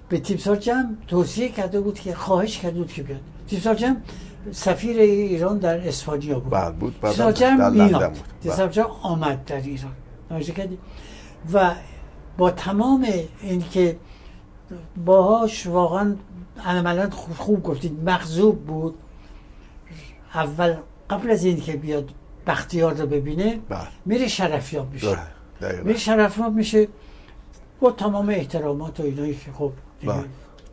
به 0.09 0.19
تیمسار 0.19 0.55
جمع 0.55 0.89
توصیه 1.07 1.49
کرده 1.49 1.81
بود 1.81 1.99
که 1.99 2.15
خواهش 2.15 2.57
کرده 2.57 2.79
بود 2.79 2.93
که 2.93 3.03
بیاد. 3.03 3.21
تیمسار 3.47 3.75
جمع 3.75 3.97
سفیر 4.51 4.99
ایران 4.99 5.57
در 5.57 5.88
اسپانیا 5.88 6.39
بود. 6.39 6.53
بله 6.53 6.71
بود. 6.71 6.95
جمع 7.33 7.57
در 7.57 7.69
لندن 7.69 8.07
بود. 8.07 8.19
تیمسار 8.43 8.69
جمع 8.69 8.91
آمد 9.01 9.45
در 9.45 9.62
ایران. 9.62 9.95
توجه 10.29 10.53
کردی؟ 10.53 10.77
و 11.53 11.71
با 12.37 12.51
تمام 12.51 13.07
این 13.41 13.61
که 13.61 13.97
باهاش 15.05 15.67
واقعا 15.67 16.15
عملا 16.65 17.09
خوب, 17.09 17.35
خوب 17.35 17.63
گفتید 17.63 18.09
مغضوب 18.09 18.65
بود 18.65 18.95
اول 20.33 20.75
قبل 21.09 21.31
از 21.31 21.43
این 21.43 21.61
که 21.61 21.73
بیاد 21.73 22.09
بختیار 22.47 22.93
رو 22.93 23.05
ببینه 23.05 23.59
بله. 23.69 23.87
میره 24.05 24.27
شرفیاب 24.27 24.93
میشه 24.93 25.17
بله. 25.61 25.81
میره 25.81 25.99
شرفیاب 25.99 26.53
میشه 26.53 26.87
با 27.79 27.91
تمام 27.91 28.29
احترامات 28.29 28.99
و 28.99 29.03
اینایی 29.03 29.35
که 29.35 29.51
خب 29.51 29.71
بله. 30.03 30.25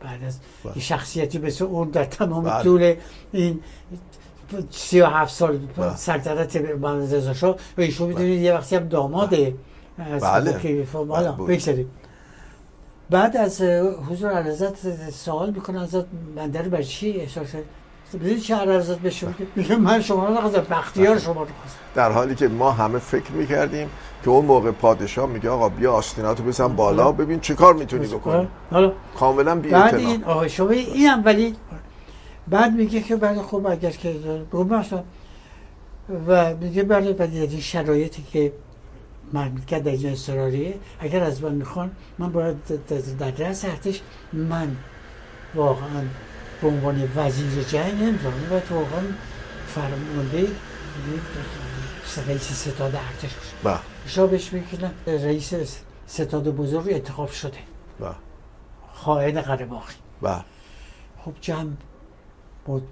بعد 0.03 0.23
از 0.23 0.39
بله. 0.63 0.79
شخصیتی 0.79 1.37
مثل 1.37 1.65
اون 1.65 1.89
در 1.89 2.05
تمام. 2.05 2.63
طول 2.63 2.95
این 3.31 3.59
سی 4.71 5.01
و 5.01 5.05
هفت 5.05 5.33
سال 5.33 5.57
بله. 5.57 5.95
سلطنت 5.95 6.55
محمد 6.55 7.15
رضا 7.15 7.33
شاه 7.33 7.55
و 7.77 7.81
ایشون 7.81 8.07
می‌دونید 8.07 8.41
یه 8.41 8.53
وقتی 8.53 8.75
هم 8.75 8.87
داماده 8.87 9.53
از 9.99 10.23
بله. 10.23 10.59
که 10.59 10.87
خب، 10.93 11.07
بله 11.07 11.85
بعد 13.09 13.37
از 13.37 13.61
حضور 14.09 14.31
عرضت 14.31 15.09
سوال 15.09 15.49
می‌کنه 15.49 15.81
ازت 15.81 16.05
بنده 16.35 16.61
رو 16.61 16.69
بر 16.69 16.81
چی 16.81 17.11
احساس 17.11 17.55
ببینید 18.13 18.41
چه 18.41 18.55
عرضت 18.55 18.97
به 18.97 19.09
شما؟ 19.09 19.33
میگه 19.55 19.75
من 19.75 20.01
شما 20.01 20.27
رو 20.27 20.33
نخواستم 20.33 20.65
بختیار 20.69 21.19
شما 21.19 21.33
رو 21.33 21.47
خواستم 21.61 21.79
در 21.95 22.11
حالی 22.11 22.35
که 22.35 22.47
ما 22.47 22.71
همه 22.71 22.99
فکر 22.99 23.31
می‌کردیم 23.31 23.89
که 24.23 24.29
اون 24.29 24.45
موقع 24.45 24.71
پادشاه 24.71 25.29
میگه 25.29 25.49
آقا 25.49 25.69
بیا 25.69 25.93
آستیناتو 25.93 26.43
بزن 26.43 26.67
بالا 26.67 27.11
ببین 27.11 27.39
چه 27.39 27.55
کار 27.55 27.73
می‌تونی 27.73 28.07
بکنی. 28.07 28.47
حالا 28.71 28.91
کاملا 29.19 29.55
بی 29.55 29.69
بعد 29.69 29.95
این 29.95 30.23
آقای 30.23 30.49
شما 30.49 30.69
این 30.69 31.09
اولی 31.09 31.55
بعد 32.49 32.73
میگه 32.73 33.01
که 33.01 33.15
بعد 33.15 33.41
خب 33.41 33.67
اگر 33.69 33.91
که 33.91 34.15
مثلا 34.53 35.03
و 36.27 36.55
میگه 36.55 36.83
بله 36.83 37.13
بعد 37.13 37.29
از 37.35 37.51
این 37.51 37.61
شرایطی 37.61 38.23
که 38.33 38.53
مملکت 39.33 39.83
در 39.83 39.91
این 39.91 40.11
اضطراریه 40.11 40.75
اگر 40.99 41.23
از 41.23 41.43
من 41.43 41.55
می‌خوان 41.55 41.91
من 42.17 42.31
باید 42.31 42.55
در- 43.17 43.31
رأس 43.31 43.65
ارتش 43.65 44.01
من 44.33 44.77
واقعا 45.55 46.03
به 46.61 46.67
عنوان 46.67 47.11
وزیر 47.15 47.63
جنگ 47.63 47.93
نمی‌تونم 47.93 48.49
باید 48.49 48.71
واقعا 48.71 49.01
فرمانده 49.67 50.47
رئیس 52.27 52.53
ستاد 52.53 52.95
ارتش 52.95 53.33
باشم. 53.33 53.57
بله. 53.63 53.79
شاه 54.07 54.27
بهش 54.27 54.53
نه، 54.53 54.91
رئیس 55.07 55.53
ستاد 56.07 56.55
بزرگ 56.55 56.89
انتخاب 56.89 57.31
شده. 57.31 57.57
بله. 57.99 58.15
خائن 58.93 59.41
قره‌باغی 59.41 59.93
بله. 60.21 60.43
خب 61.25 61.33
جمع 61.41 61.71
بود 62.67 62.87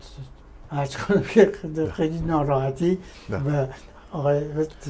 ارز 0.71 0.97
کنم 0.97 1.23
که 1.33 1.51
خیلی 1.93 2.19
ناراحتی. 2.19 2.97
و 3.29 3.67
آقای 4.11 4.41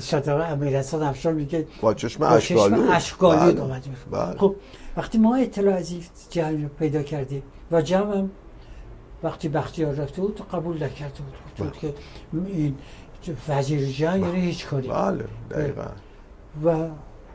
شاتابه 0.01 0.47
امیرحسن 0.47 1.03
افشار 1.03 1.33
میگه 1.33 1.67
با 1.81 1.93
چشم 1.93 2.23
اشکالود 2.23 3.59
بله. 3.59 3.81
بله. 4.11 4.37
خب 4.37 4.55
وقتی 4.97 5.17
ما 5.17 5.35
اطلاع 5.35 5.75
از 5.75 5.91
این 5.91 6.03
جمع 6.29 6.61
رو 6.61 6.67
پیدا 6.67 7.03
کردیم 7.03 7.43
و 7.71 7.81
جمع 7.81 8.17
هم 8.17 8.29
وقتی 9.23 9.49
بختیار 9.49 9.93
رفته 9.93 10.21
بود 10.21 10.41
قبول 10.53 10.83
نکرده 10.83 11.13
بود. 11.17 11.67
بود 11.67 11.77
که 11.77 11.93
این 12.33 12.75
وزیر 13.49 13.91
جنگ 13.91 14.23
یعنی 14.23 14.41
هیچ 14.41 14.67
کاری. 14.67 14.87
بله 14.87 15.25
دقیقا. 15.51 15.85
و 16.65 16.87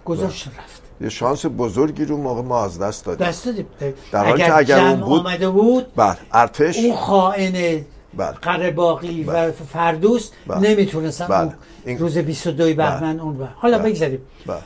گذاشت 0.05 0.49
رفت 0.49 0.83
یه 1.01 1.09
شانس 1.09 1.47
بزرگی 1.59 2.05
رو 2.05 2.17
موقع 2.17 2.43
ما 2.43 2.65
از 2.65 2.79
دست 2.79 3.05
دادیم 3.05 3.27
دست 3.27 3.45
دادیم 3.47 3.67
در 4.13 4.25
حالی 4.27 4.43
که 4.43 4.57
اگر 4.57 4.79
اون 4.89 5.01
بود- 5.01 5.21
آمده 5.21 5.49
بود 5.51 5.87
بله 5.97 6.17
ارتش 6.33 6.79
اون 6.79 6.97
خائن 6.97 7.85
بله 8.15 8.31
قره‌باغی 8.33 9.25
و 9.25 9.33
بله. 9.33 9.51
فردوس 9.51 10.31
بله. 10.47 10.71
نمی‌تونستن 10.71 11.27
بله. 11.27 11.39
اون 11.41 11.55
این- 11.85 11.99
روز 11.99 12.19
22 12.19 12.75
بهمن 12.75 13.21
اون 13.21 13.39
بر. 13.39 13.49
حالا 13.55 13.79
بله. 13.79 13.91
بگذاریم 13.91 14.21
بله 14.47 14.59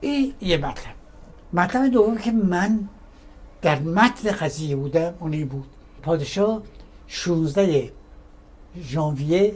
این 0.00 0.34
یه 0.40 0.56
مطلب 0.56 0.94
مطلب 1.52 1.90
دوم 1.90 2.18
که 2.18 2.32
من 2.32 2.88
در 3.62 3.78
متن 3.78 4.30
قضیه 4.30 4.76
بودم 4.76 5.14
اونی 5.20 5.44
بود 5.44 5.66
پادشاه 6.02 6.62
16 7.06 7.90
ژانویه 8.82 9.54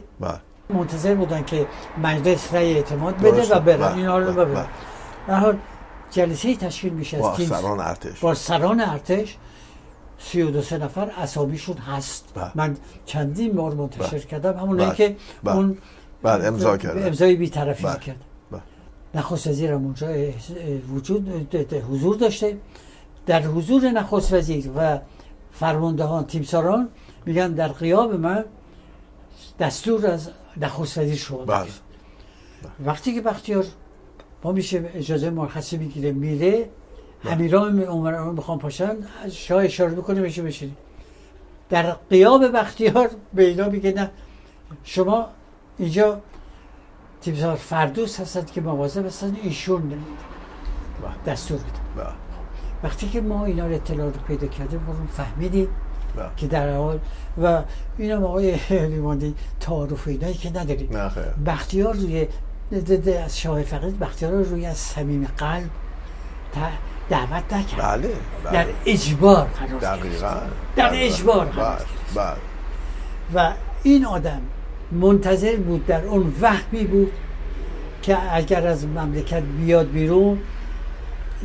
منتظر 0.70 1.14
بودن 1.14 1.44
که 1.44 1.66
مجلس 2.02 2.54
رأی 2.54 2.74
اعتماد. 2.74 3.16
بده 3.16 3.54
و 3.56 3.60
برن. 3.60 3.94
اینا 3.94 4.18
رو. 4.18 4.32
ببرن 4.32 4.66
در 5.28 5.34
حال 5.34 5.58
جلسه 6.10 6.56
تشکیل 6.56 6.92
میشه 6.92 7.18
با 7.18 7.36
تیم 7.36 7.48
سران 7.48 7.80
ارتش 7.80 8.20
با 8.20 8.34
سران 8.34 8.80
ارتش 8.80 9.36
سی 10.18 10.42
و 10.42 10.50
دو 10.50 10.62
سه 10.62 10.78
نفر 10.78 11.10
اسامیشون 11.18 11.76
هست 11.76 12.32
بله. 12.34 12.50
من 12.54 12.76
چندین 13.06 13.52
بار 13.52 13.74
منتشر 13.74 14.10
بله. 14.10 14.20
کردم 14.20 14.58
همونایی 14.58 14.88
بله. 14.88 14.96
که 14.96 15.16
بله. 15.42 15.56
اون 15.56 15.78
بله 16.22 16.44
امضا 16.44 16.76
کرد 16.76 17.06
امضای 17.06 17.36
بیطرفی 17.36 17.82
بله. 17.82 17.98
کرد 17.98 18.20
بله. 18.50 18.60
نخست 19.14 19.46
وزیر 19.46 19.72
هم 19.72 19.84
اونجا 19.84 20.08
وجود 20.94 21.56
حضور 21.90 22.16
داشته 22.16 22.58
در 23.26 23.42
حضور 23.42 23.90
نخست 23.90 24.32
وزیر 24.32 24.70
و 24.76 24.98
فرماندهان 25.52 26.26
تیمساران 26.26 26.88
میگن 27.26 27.52
در 27.52 27.68
قیاب 27.68 28.14
من 28.14 28.44
دستور 29.60 30.06
از 30.06 30.30
نخست 30.56 30.98
وزیر 30.98 31.16
شما 31.16 31.64
وقتی 32.84 33.14
که 33.14 33.20
بختیار 33.20 33.64
ما 34.44 34.52
میشه 34.52 34.90
اجازه 34.94 35.30
مرخصی 35.30 35.76
می‌گیره 35.76 36.12
میره 36.12 36.68
امیران 37.24 37.82
عمر 37.82 38.30
می‌خوام 38.30 38.58
پاشن 38.58 38.96
شاه 39.30 39.64
اشاره 39.64 39.94
بکنه 39.94 40.22
بشه 40.22 40.42
بشینی 40.42 40.76
در 41.68 41.96
قیاب 42.10 42.52
بختیار 42.52 43.10
به 43.34 43.44
اینا 43.44 43.68
میگه 43.68 43.92
نه. 43.92 44.10
شما 44.84 45.26
اینجا 45.78 46.20
تیمسار 47.20 47.56
فردوس 47.56 48.20
هستند 48.20 48.50
که 48.50 48.60
مواظب 48.60 49.06
هستن 49.06 49.36
ایشون 49.42 49.92
دستور 51.26 51.58
بده 51.58 51.66
بله. 51.96 52.12
وقتی 52.82 53.08
که 53.08 53.20
ما 53.20 53.44
اینا 53.44 53.66
رو 53.66 53.74
اطلاع 53.74 54.06
رو 54.06 54.20
پیدا 54.26 54.46
کردیم 54.46 54.80
رو 54.86 55.06
فهمیدیم 55.06 55.68
بله. 56.16 56.28
که 56.36 56.46
در 56.46 56.76
حال 56.76 56.98
و 57.42 57.62
اینا 57.98 58.26
آقای 58.26 58.56
لیواندی 58.70 59.34
تعارف 59.60 60.08
اینایی 60.08 60.34
که 60.34 60.50
نداریم. 60.50 60.90
بختیار 61.46 61.94
روی 61.94 62.26
د- 62.80 63.04
د- 63.04 63.08
از 63.08 63.38
شاه 63.38 63.62
فقید 63.62 63.98
بختیار 63.98 64.32
رو 64.32 64.44
روی 64.44 64.66
از 64.66 64.76
صمیم 64.76 65.28
قلب 65.38 65.70
دعوت 67.10 67.52
نکرد. 67.52 67.80
بله 67.80 68.08
در 68.44 68.50
بله. 68.64 68.74
اجبار 68.86 69.46
قرار 69.46 69.96
دقیقا. 69.96 70.34
در 70.76 70.88
بله. 70.88 71.06
اجبار 71.06 71.46
بله. 71.46 71.54
قرار 71.54 71.86
بله. 72.14 72.36
و 73.34 73.52
این 73.82 74.04
آدم 74.04 74.40
منتظر 74.92 75.56
بود 75.56 75.86
در 75.86 76.04
اون 76.04 76.32
وهمی 76.40 76.84
بود 76.84 77.12
که 78.02 78.34
اگر 78.34 78.66
از 78.66 78.86
مملکت 78.86 79.42
بیاد 79.42 79.90
بیرون 79.90 80.38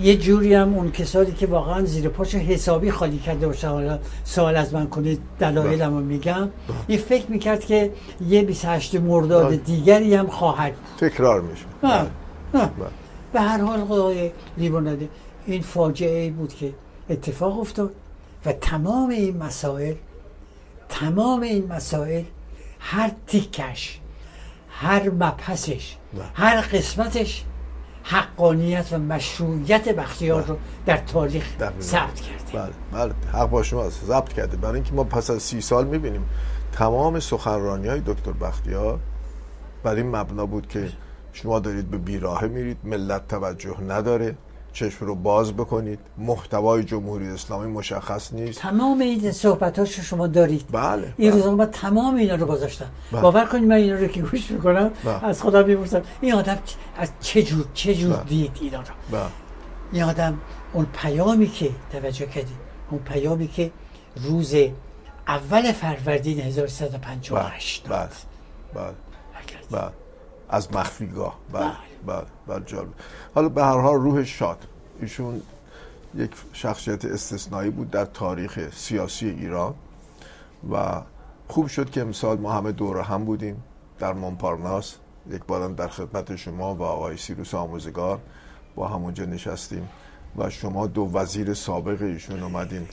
یه 0.01 0.17
جوری 0.17 0.53
هم 0.53 0.73
اون 0.73 0.91
کسانی 0.91 1.31
که 1.31 1.47
واقعا 1.47 1.85
زیر 1.85 2.09
پاش 2.09 2.35
حسابی 2.35 2.91
خالی 2.91 3.17
کرده 3.17 3.47
باشن 3.47 3.67
حالا 3.67 3.99
سوال 4.23 4.55
از 4.55 4.73
من 4.73 4.87
کنید 4.87 5.21
دلایلم 5.39 5.93
رو 5.97 5.99
میگم 5.99 6.49
این 6.87 6.99
فکر 6.99 7.31
می‌کرد 7.31 7.65
که 7.65 7.91
یه 8.27 8.41
28 8.41 8.95
مرداد 8.95 9.47
بله. 9.47 9.57
دیگری 9.57 10.15
هم 10.15 10.27
خواهد. 10.27 10.73
تکرار 10.97 11.41
میشه 11.41 11.65
ها، 11.83 11.89
بله. 11.89 12.09
بله. 12.53 12.69
به 13.33 13.41
هر 13.41 13.61
حال 13.61 13.81
آقای 13.81 14.31
لیباناده 14.57 15.09
این 15.45 15.61
فاجعه 15.61 16.21
ای 16.21 16.29
بود 16.29 16.53
که 16.53 16.73
اتفاق 17.09 17.59
افتاد 17.59 17.91
و 18.45 18.53
تمام 18.53 19.09
این 19.09 19.37
مسائل 19.37 19.93
تمام 20.89 21.41
این 21.41 21.67
مسائل 21.67 22.23
هر 22.79 23.11
تیکش 23.27 23.99
هر 24.69 25.09
مبحثش 25.09 25.95
بله. 26.13 26.23
هر 26.33 26.61
قسمتش 26.61 27.43
حقانیت 28.09 28.93
و 28.93 28.97
مشروعیت 28.97 29.89
بختیار 29.89 30.45
رو 30.45 30.57
در 30.85 30.97
تاریخ. 30.97 31.45
ثبت 31.81 32.19
کرده 32.19 32.51
بله 32.53 32.71
بله. 32.91 33.13
حق 33.33 33.49
با 33.49 33.63
شماست 33.63 34.05
ضبط 34.05 34.33
کرده 34.33 34.57
برای 34.57 34.75
اینکه 34.75 34.93
ما 34.93 35.03
پس 35.03 35.29
از 35.29 35.41
سی 35.43 35.61
سال 35.61 35.87
می‌بینیم 35.87 36.25
تمام 36.71 37.19
سخنرانی 37.19 37.87
های 37.87 38.01
دکتر 38.05 38.31
بختیار 38.31 38.99
بر 39.83 39.95
این 39.95 40.15
مبنا 40.15 40.45
بود 40.45 40.67
که 40.67 40.89
شما 41.33 41.59
دارید 41.59 41.89
به 41.89 41.97
بیراهه 41.97 42.47
میرید 42.47 42.77
ملت 42.83 43.27
توجه 43.27 43.81
نداره. 43.81 44.35
چشم 44.73 45.05
رو 45.05 45.15
باز 45.15 45.53
بکنید 45.53 45.99
محتوای 46.17 46.83
جمهوری 46.83 47.27
اسلامی 47.27 47.71
مشخص 47.71 48.33
نیست 48.33 48.59
تمام 48.59 48.99
این 48.99 49.31
صحبتاش 49.31 49.97
رو 49.97 50.03
شما 50.03 50.27
دارید 50.27 50.65
بله 50.71 51.13
این 51.17 51.31
بله. 51.31 51.49
من 51.49 51.65
تمام 51.65 52.15
اینا 52.15 52.35
رو 52.35 52.45
گذاشتم 52.45 52.89
بله. 53.11 53.21
باور 53.21 53.45
کنید 53.45 53.63
من 53.63 53.75
اینا 53.75 53.99
رو 53.99 54.07
که 54.07 54.21
گوش 54.21 54.51
می‌کنم 54.51 54.91
بله. 55.03 55.25
از 55.25 55.41
خودم 55.41 55.65
می‌پرسم 55.65 56.01
این 56.21 56.33
آدم 56.33 56.57
از 56.97 57.09
چه 57.19 57.43
جور 57.43 57.65
چه 57.73 57.95
جور 57.95 58.13
بله. 58.13 58.23
دید 58.23 58.51
اینا 58.61 58.79
رو 58.79 58.93
بله. 59.11 59.21
این 59.91 60.03
آدم 60.03 60.39
اون 60.73 60.87
پیامی 60.93 61.47
که 61.47 61.69
توجه 61.91 62.25
کردی 62.25 62.53
اون 62.91 62.99
پیامی 62.99 63.47
که 63.47 63.71
روز 64.15 64.55
اول 65.27 65.71
فروردین 65.71 66.39
1358 66.39 67.83
بله 67.87 67.97
داد. 67.97 68.09
بله 68.73 68.83
بله. 69.71 69.81
بله 69.81 69.91
از 70.49 70.73
مخفیگاه. 70.73 71.35
بله 71.53 71.71
بله 72.05 72.25
بله 72.47 72.65
جالب. 72.65 72.93
حالا 73.35 73.49
به 73.49 73.63
هر 73.63 73.77
حال 73.77 73.95
روح 73.95 74.23
شاد. 74.23 74.67
ایشون 75.01 75.41
یک 76.15 76.31
شخصیت 76.53 77.05
استثنایی 77.05 77.69
بود 77.69 77.91
در 77.91 78.05
تاریخ 78.05 78.69
سیاسی 78.75 79.29
ایران 79.29 79.73
و 80.71 81.01
خوب 81.47 81.67
شد 81.67 81.89
که 81.89 82.01
امسال 82.01 82.37
ما 82.37 82.53
همه 82.53 82.71
دور 82.71 83.01
هم 83.01 83.25
بودیم 83.25 83.63
در 83.99 84.13
مونپارناس. 84.13 84.95
یک 85.31 85.41
بارم 85.47 85.75
در 85.75 85.87
خدمت 85.87 86.35
شما 86.35 86.75
و 86.75 86.83
آقای 86.83 87.17
سیروس 87.17 87.53
آموزگار 87.53 88.19
با 88.75 88.87
همونجا 88.87 89.25
نشستیم 89.25 89.89
و 90.37 90.49
شما 90.49 90.87
دو 90.87 91.09
وزیر 91.13 91.53
سابق 91.53 92.01
ایشون 92.01 92.43
اومدین. 92.43 92.87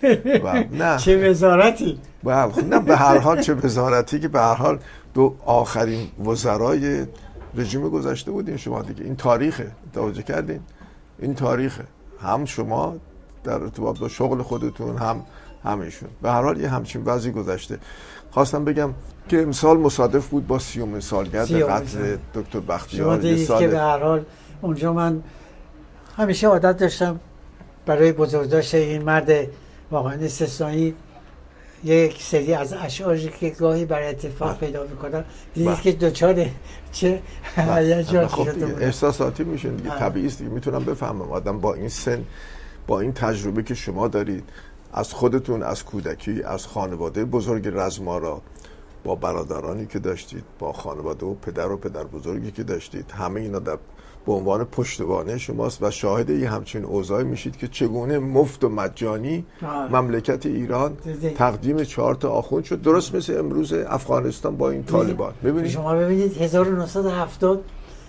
و 0.45 0.65
نه. 0.73 0.99
چه 0.99 1.31
وزارتی؟ 1.31 2.01
بله 2.25 2.53
خب 2.53 2.65
نه 2.65 2.79
به 2.81 2.97
هر 2.97 3.19
حال 3.19 3.41
چه 3.41 3.55
وزارتی 3.55 4.21
که 4.21 4.29
به 4.29 4.41
هر 4.41 4.55
حال 4.55 4.79
دو 5.15 5.35
آخرین 5.47 6.09
وزرای 6.25 7.07
رژیم 7.57 7.89
گذشته 7.89 8.31
بودین 8.31 8.57
شما 8.57 8.83
دیگه. 8.83 9.05
این 9.05 9.17
تاریخه. 9.17 9.71
توجه 9.95 10.23
کردین؟ 10.23 10.61
این 11.19 11.35
تاریخه. 11.35 11.85
هم 12.21 12.45
شما 12.45 12.97
در 13.45 13.63
ارتباط 13.63 13.99
با 13.99 14.09
شغل 14.09 14.43
خودتون 14.43 14.97
هم 14.97 15.23
همیشون 15.65 16.09
به 16.23 16.31
هر 16.31 16.43
حال 16.43 16.61
یه 16.61 16.69
همچین 16.69 17.05
وضعی 17.05 17.33
گذشته. 17.33 17.79
خواستم 18.31 18.65
بگم 18.65 18.91
که 19.29 19.43
امسال 19.43 19.79
مصادف 19.79 20.29
بود 20.29 20.47
با 20.47 20.59
سیومین 20.59 21.01
سالگرد 21.01 21.53
قتل 21.53 21.87
سال. 21.87 22.19
دکتر 22.35 22.59
شما 22.59 22.61
بختیار 22.61 23.25
یه 23.25 23.31
دیدید 23.31 23.49
که 23.49 23.55
به 23.55 23.59
سال 23.59 23.75
هر 23.75 23.99
حال 23.99 24.25
اونجا 24.63 24.93
من 24.93 25.23
همیشه 26.17 26.47
عادت 26.47 26.77
داشتم 26.77 27.21
برای 27.87 28.13
بزرگداشت 28.13 28.75
این 28.75 29.03
مرد 29.03 29.31
واقعا 29.91 30.13
استثنایی 30.13 30.95
یک 31.85 32.23
سری 32.23 32.55
از 32.55 32.73
اشعاری 32.73 33.29
که 33.41 33.51
گاهی 33.51 33.85
بر 33.85 34.03
اتفاق 34.03 34.49
بله. 34.49 34.59
پیدا 34.59 34.83
می‌کنم 34.83 35.25
دیدید 35.55 35.73
بله. 35.73 35.83
که 35.83 35.93
دوچار 35.93 36.47
چه 36.93 37.23
هیجان 37.57 38.27
خب. 38.27 38.49
احساساتی 38.81 39.45
میشن 39.45 39.77
دیگه. 39.77 39.99
طبیعی 39.99 40.27
است 40.27 40.39
دیگه 40.39 40.51
می‌تونم 40.51 40.85
بفهمم 40.85 41.33
آدم 41.33 41.61
با 41.61 41.75
این 41.75 41.89
سن 41.89 42.25
با 42.87 43.01
این 43.01 43.13
تجربه 43.13 43.63
که 43.63 43.75
شما 43.75 44.09
دارید 44.09 44.45
از 44.93 45.13
خودتون 45.13 45.63
از 45.63 45.85
کودکی 45.85 46.43
از 46.43 46.67
خانواده 46.67 47.25
بزرگ 47.25 47.69
رزمارا 47.73 48.43
با 49.05 49.15
برادرانی 49.15 49.87
که 49.87 49.99
داشتید 49.99 50.45
با 50.59 50.73
خانواده 50.73 51.27
و 51.27 51.35
پدر 51.35 51.71
و 51.71 51.77
پدر 51.77 52.05
بزرگی 52.05 52.51
که 52.51 52.63
داشتید 52.63 53.11
همه 53.11 53.41
اینا 53.41 53.59
در 53.59 53.79
به 54.27 54.33
عنوان 54.33 54.65
پشتوانه 54.65 55.39
شماست 55.39 55.83
و 55.83 55.91
شاهد 55.91 56.31
یه 56.31 56.51
همچین 56.51 56.85
اوضاعی 56.85 57.25
میشید 57.25 57.57
که 57.57 57.69
چگونه 57.69 58.19
مفت 58.19 58.65
و 58.65 58.69
مجانی 58.69 59.45
آه. 59.63 59.93
مملکت 59.97 60.47
ایران. 60.47 60.97
تقدیم 61.37 61.85
چهار 61.85 62.15
تا 62.15 62.31
آخوند 62.31 62.65
شد 62.65 62.83
درست 62.83 63.15
مثل 63.15 63.39
امروز 63.39 63.73
افغانستان 63.73 64.57
با 64.57 64.71
این 64.71 64.85
طالبان 64.85 65.33
ببینید 65.45 65.71
شما 65.71 65.95
ببینید 65.95 66.43
1970 66.43 67.65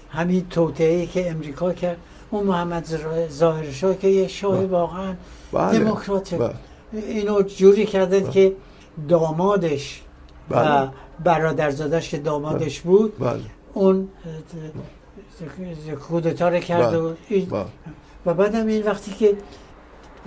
همین 0.10 0.46
توطئه‌ای 0.50 1.08
که 1.08 1.32
امریکا 1.32 1.74
کرد 1.74 1.98
اون 2.32 2.44
محمد 2.44 2.86
زرا- 2.86 3.28
ظاهر 3.32 3.72
شاه 3.72 3.98
که 3.98 4.08
یه 4.08 4.28
شاه 4.28 4.66
واقعا 4.66 5.14
بله. 5.54 5.80
دموکراته 5.80 6.38
بله. 6.38 6.54
اینو 6.94 7.42
جوری 7.42 7.86
کردن 7.86 8.30
که 8.30 8.54
دامادش 9.10 10.02
و 10.50 10.56
بله. 10.56 10.90
برادرزادش 11.24 12.10
که 12.10 12.18
دامادش 12.18 12.82
بود 12.82 13.20
بله 13.20 13.40
اون 13.74 13.96
اه، 14.26 14.32
کودتا 16.08 16.50
رو 16.50 16.60
کرد 16.60 16.96
و, 16.96 17.14
این- 17.30 17.46
بله. 17.46 17.66
و 18.26 18.34
بعدم 18.34 18.68
این 18.68 18.84
وقتی 18.86 19.12
که 19.12 19.34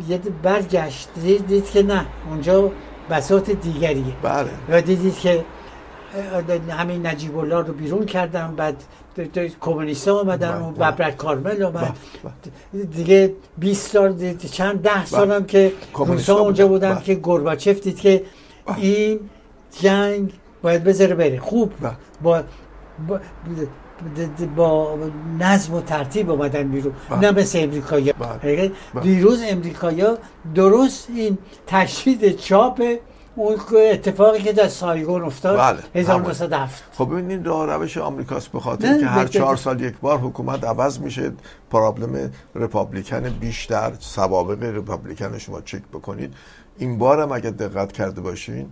یه 0.08 0.18
برگشت 0.42 1.08
دید, 1.22 1.46
دید 1.46 1.70
که 1.70 1.82
نه 1.82 2.06
اونجا 2.28 2.70
بساط 3.10 3.50
دیگریه 3.50 4.14
بله 4.22 4.50
و 4.68 4.80
دیدید 4.80 5.18
که 5.18 5.44
همین 6.70 7.06
نجیب 7.06 7.38
الله 7.38 7.56
رو 7.56 7.72
بیرون 7.72 8.06
کردن 8.06 8.54
بعد 8.56 8.82
کمونیست 9.60 10.08
آمدن 10.08 10.52
بله، 10.52 10.60
و 10.60 10.70
بله. 10.70 10.90
ببرک 10.90 11.16
کارمل 11.16 11.62
آمد 11.62 11.96
بله، 12.72 12.84
دیگه 12.84 13.34
20 13.58 13.90
سال 13.90 14.12
دید 14.12 14.40
چند 14.40 14.82
ده 14.82 15.06
سال 15.06 15.32
هم 15.32 15.44
که 15.44 15.72
روسا 15.94 16.38
اونجا 16.38 16.68
بودن. 16.68 16.94
بله. 16.94 17.02
که 17.02 17.14
گورباچف 17.14 17.80
دید 17.80 18.00
که 18.00 18.22
این 18.76 19.20
جنگ 19.80 20.32
باید 20.62 20.84
بذاره 20.84 21.14
بره 21.14 21.38
خوب 21.38 21.72
بله. 21.80 21.92
با 22.22 22.42
با, 23.08 23.20
با 24.56 24.98
نظم 25.38 25.74
و 25.74 25.80
ترتیب 25.80 26.30
آمدن 26.30 26.68
بیرون 26.68 26.94
بله. 27.10 27.20
نه 27.20 27.30
مثل 27.30 27.58
امریکایی 27.62 28.12
بله. 28.12 28.72
بله. 28.94 29.02
دیروز 29.02 29.42
امریکایی 29.48 30.04
درست 30.54 31.08
این 31.10 31.38
تشدید 31.66 32.36
چاپ 32.36 32.82
اون 33.34 33.58
اتفاقی 33.92 34.42
که 34.42 34.52
در 34.52 34.68
سایگون 34.68 35.22
افتاد 35.22 35.58
بله. 35.58 35.82
1907 35.94 36.84
خب 36.92 37.04
ببینید 37.04 37.46
راه 37.46 37.66
روش 37.66 37.98
آمریکاست 37.98 38.48
به 38.48 38.60
خاطر 38.60 38.98
که 38.98 39.06
هر. 39.06 39.26
چهار 39.26 39.56
سال 39.56 39.80
یک 39.80 39.94
بار 40.00 40.18
حکومت 40.18 40.64
عوض 40.64 40.98
میشه 40.98 41.32
پرابلم 41.70 42.30
رپابلیکن 42.54 43.20
بیشتر 43.20 43.92
سوابق 43.98 44.62
رپابلیکن 44.62 45.38
شما 45.38 45.60
چک 45.60 45.82
بکنید 45.92 46.34
این 46.78 46.98
بار 46.98 47.20
هم 47.20 47.32
اگر 47.32 47.50
دقت 47.50 47.92
کرده 47.92 48.20
باشین 48.20 48.66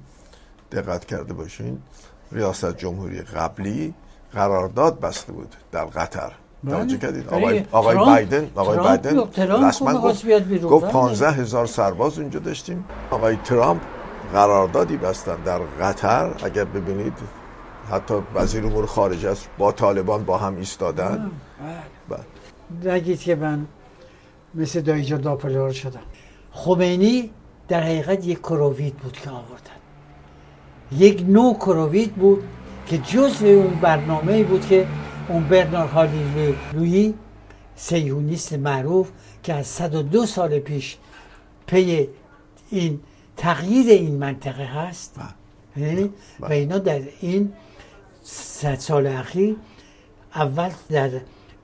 دقت 0.72 1.04
کرده 1.04 1.32
باشین 1.32 1.78
ریاست 2.32 2.76
جمهوری 2.76 3.20
قبلی 3.20 3.94
قرارداد 4.32 5.00
بسته 5.00 5.32
بود 5.32 5.54
در 5.72 5.84
قطر 5.84 6.32
بله. 6.64 6.76
توجه 6.76 6.98
کردید 6.98 7.28
آقای, 7.28 7.64
آقای 7.72 7.96
بایدن 7.96 8.50
آقای 8.54 8.78
بایدن 8.78 9.16
رو 9.16 9.66
رسما 9.66 10.00
گفت, 10.00 10.24
بیاد 10.24 10.42
بیرون. 10.42 10.70
گفت 10.70 10.84
بله. 10.84 10.92
15 10.92 11.30
هزار 11.30 11.66
سرباز 11.66 12.18
اونجا 12.18 12.40
داشتیم 12.40 12.84
آقای 13.10 13.36
ترامپ 13.44 13.80
قراردادی 14.32 14.96
بستن 14.96 15.36
در 15.44 15.58
قطر 15.58 16.30
اگر 16.44 16.64
ببینید 16.64 17.12
حتی 17.90 18.14
وزیر 18.34 18.66
امور 18.66 18.86
خارجه 18.86 19.30
است 19.30 19.48
با 19.58 19.72
طالبان 19.72 20.24
با 20.24 20.38
هم 20.38 20.56
ایستادن 20.56 21.30
بله. 22.08 22.94
نگید 22.94 23.20
که 23.20 23.34
من 23.34 23.66
مثل 24.54 24.80
دایجا 24.80 25.16
داپلور 25.16 25.72
شدم 25.72 26.02
خمینی 26.52 27.30
در 27.68 27.82
حقیقت 27.82 28.26
یک 28.26 28.38
کرووید 28.38 28.96
بود 28.96 29.12
که 29.12 29.30
آوردن 29.30 29.78
یک 30.92 31.24
نوع 31.28 31.54
کرووید 31.54 32.14
بود 32.14 32.44
که 32.88 32.98
جزء 32.98 33.46
اون 33.46 33.74
برنامه 33.80 34.42
بود 34.42 34.66
که 34.66 34.86
اون 35.28 35.48
برنار 35.48 35.86
هالی 35.88 36.54
لویی 36.74 37.14
سیونیست 37.76 38.52
معروف 38.52 39.10
که 39.42 39.54
از 39.54 39.66
102 39.66 40.26
سال 40.26 40.58
پیش 40.58 40.96
پی 41.66 42.08
این 42.70 43.00
تغییر 43.36 43.86
این 43.90 44.14
منطقه 44.14 44.64
هست. 44.64 45.14
یعنی؟ 45.76 46.10
و 46.40 46.52
اینا 46.52 46.78
در 46.78 47.00
این 47.20 47.52
صد 48.22 48.78
سال 48.78 49.06
اخیر 49.06 49.56
اول 50.34 50.70
در 50.90 51.10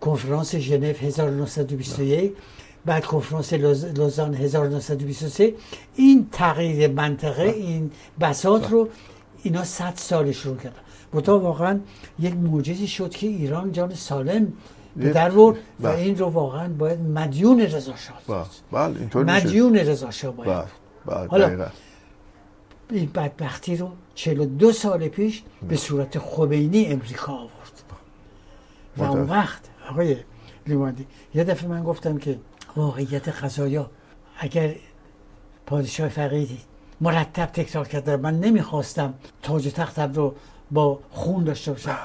کنفرانس 0.01 0.55
ژنو 0.57 0.87
1921 0.87 2.33
بعد 2.85 3.05
کنفرانس 3.07 3.53
لوز- 3.53 3.85
لوزان 3.85 4.35
1923 4.35 5.55
این 5.97 6.29
تغییر 6.33 6.91
منطقه 6.91 7.43
این 7.43 7.91
بساط 8.21 8.71
رو 8.71 8.89
اینا 9.43 9.65
100 9.65 9.93
سال 9.97 10.33
شروع 10.33 10.57
کردن. 10.57 10.77
بودا 11.15 11.39
واقعا 11.39 11.81
یک 12.19 12.35
معجزی 12.35 12.87
شد 12.87 13.11
که 13.11 13.27
ایران 13.27 13.73
جان 13.73 13.95
سالم 13.95 14.53
به 14.97 15.13
در 15.13 15.39
و 15.39 15.57
بله. 15.81 15.99
این 15.99 16.19
رو 16.19 16.27
واقعا 16.27 16.69
باید 16.69 17.01
مدیون 17.01 17.61
رضا 17.61 17.97
شاه 17.97 18.21
بله. 18.29 18.45
بله 18.73 19.01
اینطور 19.01 19.25
میشه 19.25 19.47
مدیون 19.47 19.77
رضا 19.77 20.11
شاه 20.11 20.33
باید 20.33 20.51
بله. 20.51 20.67
بله 21.07 21.29
حالا،. 21.29 21.67
این 22.91 23.11
بدبختی 23.15 23.77
رو 23.77 23.91
42 24.15 24.73
سال 24.73 25.09
پیش 25.09 25.43
به 25.69 25.77
صورت 25.77 26.19
خمینی 26.19 26.87
امریکا 26.87 27.33
آورد 27.33 27.83
و. 28.99 29.03
اون 29.03 29.23
وقت 29.23 29.61
آقای 29.91 30.17
لیماندی 30.67 31.07
یه 31.35 31.45
دفعه 31.45 31.69
من 31.69 31.83
گفتم 31.83 32.19
که 32.19 32.39
واقعیت 32.77 33.29
قضایا 33.29 33.91
اگر 34.39 34.75
پادشاه 35.67 36.09
فقیدی 36.09 36.59
مرتب 37.01 37.47
تکرار 37.47 37.89
کرده 37.89 38.17
من 38.17 38.41
نمی‌خواستم 38.41 39.15
تاج 39.43 39.69
تختم 39.69 40.13
رو 40.13 40.35
با 40.71 40.99
خون 41.11 41.45
داشته 41.45 41.73
باشم 41.73 41.97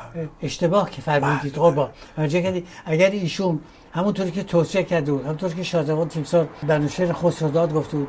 اشتباه 0.41 0.89
که 0.89 1.01
فرمودید 1.01 1.55
قربان 1.55 1.89
توجه 2.15 2.41
کردی 2.41 2.65
اگر 2.85 3.09
ایشون 3.09 3.59
همونطوری 3.91 4.31
که 4.31 4.43
توصیه 4.43 4.83
کرده 4.83 5.11
بود 5.11 5.23
همونطوری 5.23 5.55
که 5.55 5.63
شادروان 5.63 6.07
تیمسار 6.07 6.49
بنوشهر 6.67 7.13
خسروداد 7.13 7.73
گفته 7.73 7.97
بود 7.97 8.07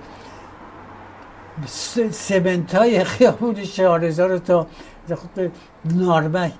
سمنت 2.10 2.74
های 2.74 3.04
خیابون 3.04 3.64
شهارزار 3.64 4.38
تا 4.38 4.66
خود 5.16 5.52
نارمک 5.84 6.52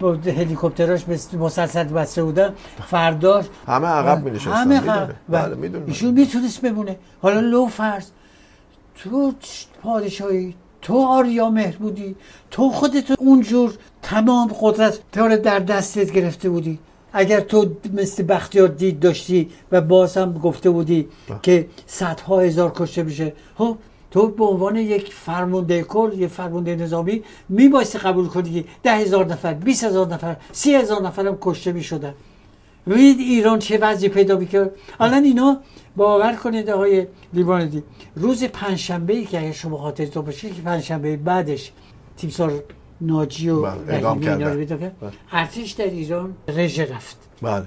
با 0.00 0.12
هلیکوپتراش 0.12 1.04
مسلسل 1.32 1.84
بسته 1.84 2.24
بودن 2.24 2.54
فرداش 2.88 3.44
همه 3.66 3.86
عقب 3.86 4.24
می 4.24 4.30
نشستن 4.30 4.52
همه 4.52 4.90
عقب. 4.90 5.14
بله. 5.28 5.82
ایشون 5.86 6.14
می‌تونست 6.14 6.60
بمونه. 6.60 6.96
حالا 7.22 7.40
لو 7.40 7.66
فرض 7.66 8.10
تو 8.94 9.34
پادشاهی 9.82 10.54
تو 10.86 11.06
آریا 11.06 11.50
مهر 11.50 11.76
بودی 11.76 12.16
تو 12.50 12.70
خودت 12.70 13.10
اونجور 13.18 13.74
تمام 14.02 14.50
قدرت 14.60 14.98
تو 15.12 15.20
رو 15.20 15.36
در 15.36 15.58
دستت 15.58 16.12
گرفته 16.12 16.48
بودی. 16.48 16.78
اگر 17.12 17.40
تو 17.40 17.70
مثل 17.94 18.22
بختیار 18.22 18.68
دید 18.68 19.00
داشتی 19.00 19.50
و 19.72 19.80
باز 19.80 20.16
هم 20.16 20.32
گفته 20.32 20.70
بودی 20.70 21.08
که 21.42 21.66
صدها 21.86 22.40
هزار 22.40 22.72
کشته 22.76 23.02
میشه 23.02 23.32
خب 23.58 23.76
تو 24.10 24.28
به 24.28 24.44
عنوان 24.44 24.76
یک 24.76 25.12
فرمانده 25.14 25.82
کل 25.82 26.12
یک 26.16 26.28
فرمانده 26.28 26.76
نظامی 26.76 27.22
میبایستی 27.48 27.98
قبول 27.98 28.26
کنی 28.26 28.62
که 28.62 28.68
ده 28.82 28.92
هزار 28.92 29.26
نفر 29.26 29.54
بیست 29.54 29.84
هزار 29.84 30.06
نفر 30.06 30.36
سی 30.52 30.74
هزار 30.74 31.02
نفر 31.02 31.26
هم 31.26 31.38
کشته 31.40 31.72
می‌شدن. 31.72 32.14
ببینید 32.86 33.18
ایران 33.18 33.58
چه 33.58 33.78
وضعی 33.78 34.08
پیدا 34.08 34.36
می‌کرد؟ 34.36 34.70
الان 35.00 35.24
اینا 35.24 35.60
باور 35.96 36.34
کنید 36.34 36.70
آقای 36.70 37.06
لیواندی 37.32 37.82
روز 38.16 38.44
پنجشنبه 38.44 39.12
ای 39.12 39.24
که 39.24 39.38
اگه 39.38 39.52
شما 39.52 39.78
خاطرتون 39.78 40.24
باشه 40.24 40.50
که 40.50 40.62
پنجشنبه 40.62 41.16
بعدش 41.16 41.72
تیمسار 42.16 42.62
ناجی 43.00 43.48
و 43.48 43.60
بله، 43.62 44.00
بله. 44.76 44.92
ارتش 45.32 45.70
در 45.70 45.84
ایران 45.84 46.34
رژه 46.48 46.94
رفت. 46.94 47.16
بله 47.42 47.66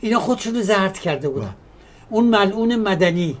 اینا 0.00 0.20
خودشون 0.20 0.54
رو 0.54 0.62
زرد 0.62 0.98
کرده 0.98 1.28
بودن. 1.28 1.54
اون 2.10 2.24
ملعون 2.24 2.76
مدنی 2.76 3.36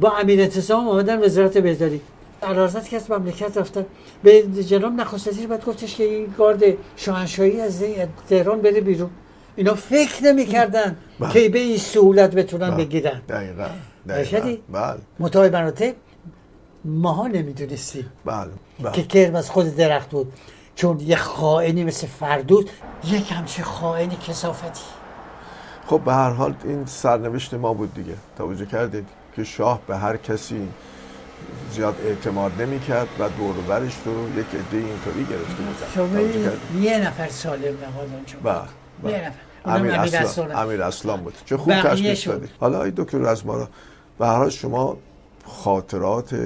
با 0.00 0.10
امیر 0.10 0.40
انتصام 0.40 0.88
آمدن 0.88 1.24
وزارت 1.24 1.58
بهداری. 1.58 2.00
علازت 2.42 2.88
که 2.88 2.96
از 2.96 3.10
مملکت 3.10 3.56
رفتن. 3.56 3.86
به 4.22 4.42
جناب 4.42 4.92
نخست 4.92 5.28
وزیر 5.28 5.46
بعد 5.46 5.64
گفتش 5.64 5.94
که 5.94 6.04
این 6.04 6.34
گارد 6.38 6.62
شاهنشاهی 6.96 7.60
از 7.60 7.84
تهران 8.28 8.60
بره 8.60 8.80
بیرون. 8.80 9.10
اینا 9.56 9.74
فکر 9.74 10.24
نمی‌کردن 10.24 10.96
بله. 11.20 11.32
که 11.32 11.48
به 11.48 11.58
این 11.58 11.78
سهولت 11.78 12.34
بتونن 12.34 12.70
بله. 12.70 12.84
بگیرن. 12.84 13.20
دقیقا. 13.28 13.66
ارشدی؟ 14.08 14.38
دقیقا. 14.40 14.62
بله. 14.72 14.98
متای 15.18 15.50
مراتب 15.50 15.94
ماها 16.84 17.26
نمی‌دونستیم 17.26 18.12
بله 18.24 18.50
که 18.78 18.82
بله. 18.82 19.02
کرم 19.02 19.34
از 19.34 19.50
خود 19.50 19.76
درخت 19.76 20.10
بود. 20.10 20.32
چون 20.76 21.00
یه 21.00 21.16
خائنی 21.16 21.84
مثل 21.84 22.06
فردود 22.06 22.70
یک 23.04 23.32
همچه 23.32 23.62
خائن 23.62 24.10
کسافتی. 24.10 24.84
خب 25.86 26.00
به 26.00 26.12
هر 26.12 26.30
حال 26.30 26.54
این 26.64 26.86
سرنوشت 26.86 27.54
ما 27.54 27.74
بود 27.74 27.94
دیگه. 27.94 28.14
توجه 28.38 28.66
کردید 28.66 29.06
که 29.36 29.44
شاه 29.44 29.80
به 29.86 29.96
هر 29.96 30.16
کسی 30.16 30.68
زیاد 31.72 31.94
اعتماد 32.04 32.52
نمی 32.62 32.80
کرد 32.80 33.08
و 33.18 33.28
دور 33.28 33.58
و 33.58 33.62
برش 33.62 33.92
رو 34.04 34.38
یک 34.40 34.46
عده 34.46 34.76
اینطوری 34.76 35.24
گرفته 35.30 36.02
بودن؟ 36.02 36.82
یه 36.82 36.98
نفر 36.98 37.28
سالم 37.28 37.62
نهاد 37.62 38.08
اونجا. 38.12 38.38
بله. 38.42 38.68
یه 39.04 39.10
بله. 39.10 39.32
امیر 39.78 39.94
امیر 39.94 40.16
اسلام. 40.16 40.56
امیر 40.56 40.82
اسلام 40.82 41.20
بود 41.20 41.34
چه 41.44 41.56
خوب 41.56 41.74
تشخیص 41.82 42.18
شد. 42.18 42.30
دادید 42.30 42.50
حالا 42.60 42.82
ای 42.82 42.92
دکتر 42.96 43.18
رزمارا 43.18 43.68
به 44.18 44.26
هر 44.26 44.36
حال 44.36 44.50
شما 44.50 44.96
خاطرات 45.44 46.36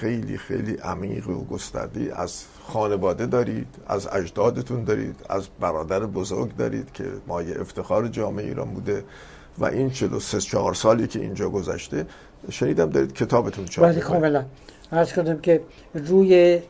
خیلی 0.00 0.38
خیلی 0.38 0.74
عمیق 0.74 1.28
و 1.28 1.44
گسترده 1.44 2.20
از 2.20 2.44
خانواده 2.68 3.26
دارید 3.26 3.66
از 3.88 4.08
اجدادتون 4.12 4.84
دارید 4.84 5.16
از 5.28 5.48
برادر 5.60 6.00
بزرگ 6.00 6.56
دارید 6.56 6.92
که 6.92 7.04
مایه 7.26 7.60
افتخار 7.60 8.08
جامعه 8.08 8.44
ایران 8.44 8.68
بوده 8.70 9.04
و 9.58 9.64
این 9.64 9.90
43 9.90 10.40
4 10.40 10.74
سالی 10.74 11.06
که 11.06 11.20
اینجا 11.20 11.48
گذشته 11.48 12.06
شنیدم 12.50 12.90
دارید 12.90 13.12
کتابتون 13.12 13.64
چاپ 13.64 13.84
بله. 13.84 14.00
کاملا 14.00 14.44
عرض 14.92 15.12
کنم 15.12 15.38
که 15.38 15.60
روی 15.94 16.60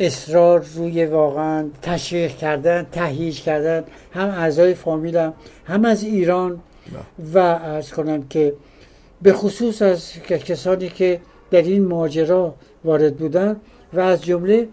اصرار 0.00 0.64
روی 0.74 1.06
واقعا 1.06 1.68
تشویق 1.82 2.36
کردن 2.36 2.86
تهییج 2.92 3.40
کردن 3.40 3.84
هم 4.12 4.28
اعضای 4.28 4.74
فامیلم 4.74 5.34
هم 5.66 5.84
از 5.84 6.02
ایران 6.02 6.60
و 7.34 7.38
عرض 7.38 7.90
کنم 7.90 8.28
که 8.28 8.54
به 9.22 9.32
خصوص 9.32 9.82
از 9.82 10.12
کسانی 10.22 10.88
که 10.88 11.20
در 11.50 11.62
این 11.62 11.84
ماجرا 11.84 12.54
وارد 12.84 13.16
بودن 13.16 13.56
و 13.92 14.00
از 14.00 14.24
جمله 14.24 14.68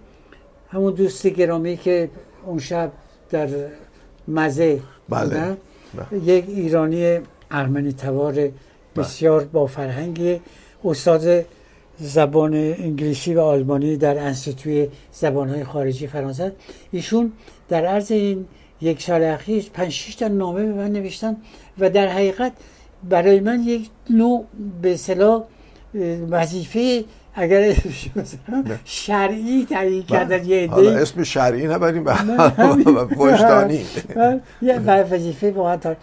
همون 0.70 0.94
دوست 0.94 1.28
گرامی 1.28 1.78
که 1.78 2.10
اون 2.46 2.60
شب 2.60 2.92
در 3.30 3.50
مزه 4.28 4.80
بله. 5.10 5.24
بودن 5.24 5.58
یک 6.24 6.46
ایرانی 6.48 7.20
ارمنی 7.52 7.94
توار 7.94 8.50
بسیار 8.96 9.44
با 9.44 9.66
فرهنگی 9.66 10.42
استاد 10.86 11.46
زبان 12.00 12.54
انگلیسی 12.54 13.34
و 13.34 13.40
آلمانی 13.40 13.98
در 13.98 14.20
انستیتوی 14.20 14.88
زبانهای 15.12 15.64
خارجی 15.64 16.08
فرانسه 16.08 16.52
ایشون 16.92 17.32
در 17.70 17.86
عرض 17.86 18.12
این 18.12 18.46
یک 18.82 19.02
سال 19.02 19.24
اخیر 19.24 19.70
پنج 19.74 20.16
تا 20.16 20.28
نامه 20.28 20.66
به 20.66 20.74
من 20.74 20.92
نوشتن 20.92 21.38
و 21.80 21.90
در 21.90 22.08
حقیقت 22.08 22.52
برای 23.10 23.40
من 23.40 23.64
یک 23.64 23.90
نوع 24.10 24.46
به 24.82 24.94
اصطلاح 24.94 25.44
اه، 25.96 26.02
وظیفه 26.30 27.04
اگر 27.34 27.76
شرعی 28.86 29.66
تعیین 29.70 30.04
کردن 30.04 30.46
یه 30.46 30.68
حالا 30.70 30.90
عده 30.90 31.02
اسم 31.02 31.24
شرعی 31.24 31.68
نبریم 31.68 32.04
به 32.04 32.14
همین. 32.14 32.88
وجدانی 33.18 33.86
من 34.16 34.42
یه 34.62 34.80
وظیفه 34.80 35.52
واقعا 35.52 35.78
تا 35.78 35.96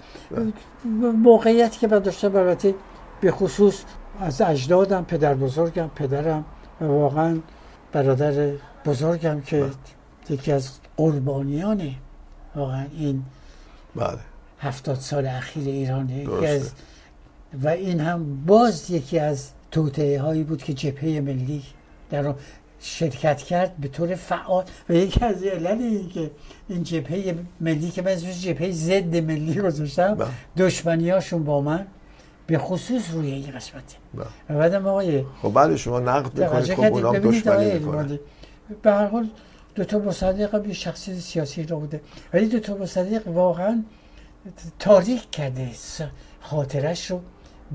موقعیتی 1.22 1.78
که 1.80 1.88
من 1.88 1.98
داشتم 1.98 2.36
البته 2.36 2.74
به 3.20 3.30
خصوص 3.30 3.82
از 4.20 4.40
اجدادم 4.40 5.04
پدر 5.04 5.34
بزرگم 5.34 5.90
پدرم 5.94 6.44
و 6.80 6.84
واقعا 6.84 7.38
برادر 7.92 8.52
بزرگم 8.84 9.40
که 9.40 9.70
یکی 10.30 10.52
از 10.52 10.70
قربانیان 10.96 11.94
واقعا 12.56 12.86
این 12.98 13.24
بله. 13.96 14.18
هفتاد 14.60 14.96
سال 14.96 15.26
اخیر 15.26 15.68
ایران. 15.68 16.10
یکی 16.10 16.24
درسته. 16.24 16.48
از 16.48 16.72
و 17.62 17.68
این 17.68 18.00
هم 18.00 18.44
باز 18.46 18.90
یکی 18.90 19.18
از 19.18 19.50
توطعه 19.70 20.20
هایی 20.20 20.44
بود 20.44 20.62
که 20.62 20.74
جبهه 20.74 21.20
ملی 21.20 21.62
در 22.10 22.34
شرکت 22.80 23.38
کرد 23.38 23.76
به 23.76 23.88
طور 23.88 24.14
فعال. 24.14 24.64
و 24.88 24.94
یکی 24.94 25.24
از 25.24 25.42
علل 25.42 25.82
این 25.82 26.08
که 26.08 26.30
این 26.68 26.82
جبهه 26.82 27.34
ملی 27.60 27.90
که 27.90 28.02
من 28.02 28.08
اسمش 28.08 28.42
جبهه 28.42 28.72
ضد 28.72 29.16
ملی 29.16 29.54
گذاشتم. 29.54 30.14
بله. 30.14 30.28
دشمنی 30.56 31.10
هاشون 31.10 31.44
با 31.44 31.60
من. 31.60 31.86
به 32.46 32.58
خصوص 32.58 33.10
روی 33.12 33.30
این 33.30 33.50
قسمته 33.50 33.96
بله. 34.14 34.26
و 34.50 34.58
بعدم 34.58 34.86
آقای 34.86 35.24
خب 35.42 35.54
بله 35.54 35.76
شما 35.76 36.00
نقد 36.00 36.38
می‌کنید. 36.40 36.64
خب 36.64 36.80
کردید 36.80 36.92
اونا 36.92 37.08
هم 37.08 37.18
ببینید 37.18 37.44
دشمنی 37.44 37.72
می‌کنن 37.72 38.18
به 38.82 38.92
هر 38.92 39.06
حال 39.06 39.28
دکتر 39.76 39.98
مصدق 39.98 40.54
هم 40.54 40.64
یه 40.64 40.72
شخصیت 40.72 41.18
سیاسی 41.18 41.62
رو 41.62 41.80
بوده. 41.80 42.00
ولی 42.34 42.48
دکتر 42.48 42.74
مصدق 42.74 43.28
واقعا 43.28 43.84
تاریک 44.78 45.30
کرده 45.30 45.70
خاطرش 46.40 47.10
رو 47.10 47.20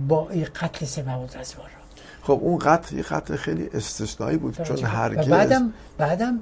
با 0.07 0.29
این 0.29 0.47
قتل 0.61 0.85
سه 0.85 1.01
رزوان 1.01 1.65
رو. 1.65 1.79
خب 2.21 2.39
اون 2.43 2.57
قتل 2.57 2.97
یه 2.97 3.03
قتل 3.03 3.35
خیلی 3.35 3.69
استثنایی 3.73 4.37
بود 4.37 4.61
چون. 4.61 4.77
هرگز 4.77 5.27
بعدم 5.27 5.73
بعدم 5.97 6.39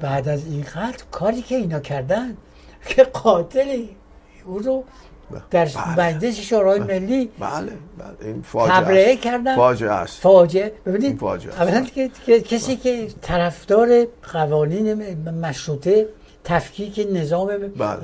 بعد 0.00 0.28
از 0.28 0.46
این 0.46 0.62
قتل 0.62 1.04
کاری 1.10 1.42
که 1.42 1.54
اینا 1.54 1.80
کردن 1.80 2.36
که 2.86 3.04
قاتل 3.04 3.84
او 4.44 4.58
رو 4.58 4.84
در 5.50 5.64
بله. 5.64 6.16
مجلس 6.16 6.40
شورای 6.40 6.80
ملی 6.80 7.30
بله 7.38 7.50
بله 7.60 7.72
این 8.22 8.42
فاجعه 8.42 8.80
تبرئه. 8.80 9.16
کردن 9.16 9.56
فاجعه 9.56 9.90
است 9.90 10.20
فاجعه 10.20 10.72
ببینید. 10.86 11.24
اولا 11.24 11.86
که 12.26 12.40
کسی 12.40 12.76
که 12.76 13.06
طرفدار 13.22 14.06
قوانین 14.32 14.94
مشروطه 15.42 16.06
تفکیک 16.44 17.08
نظام 17.12 17.46
بله. 17.46 17.96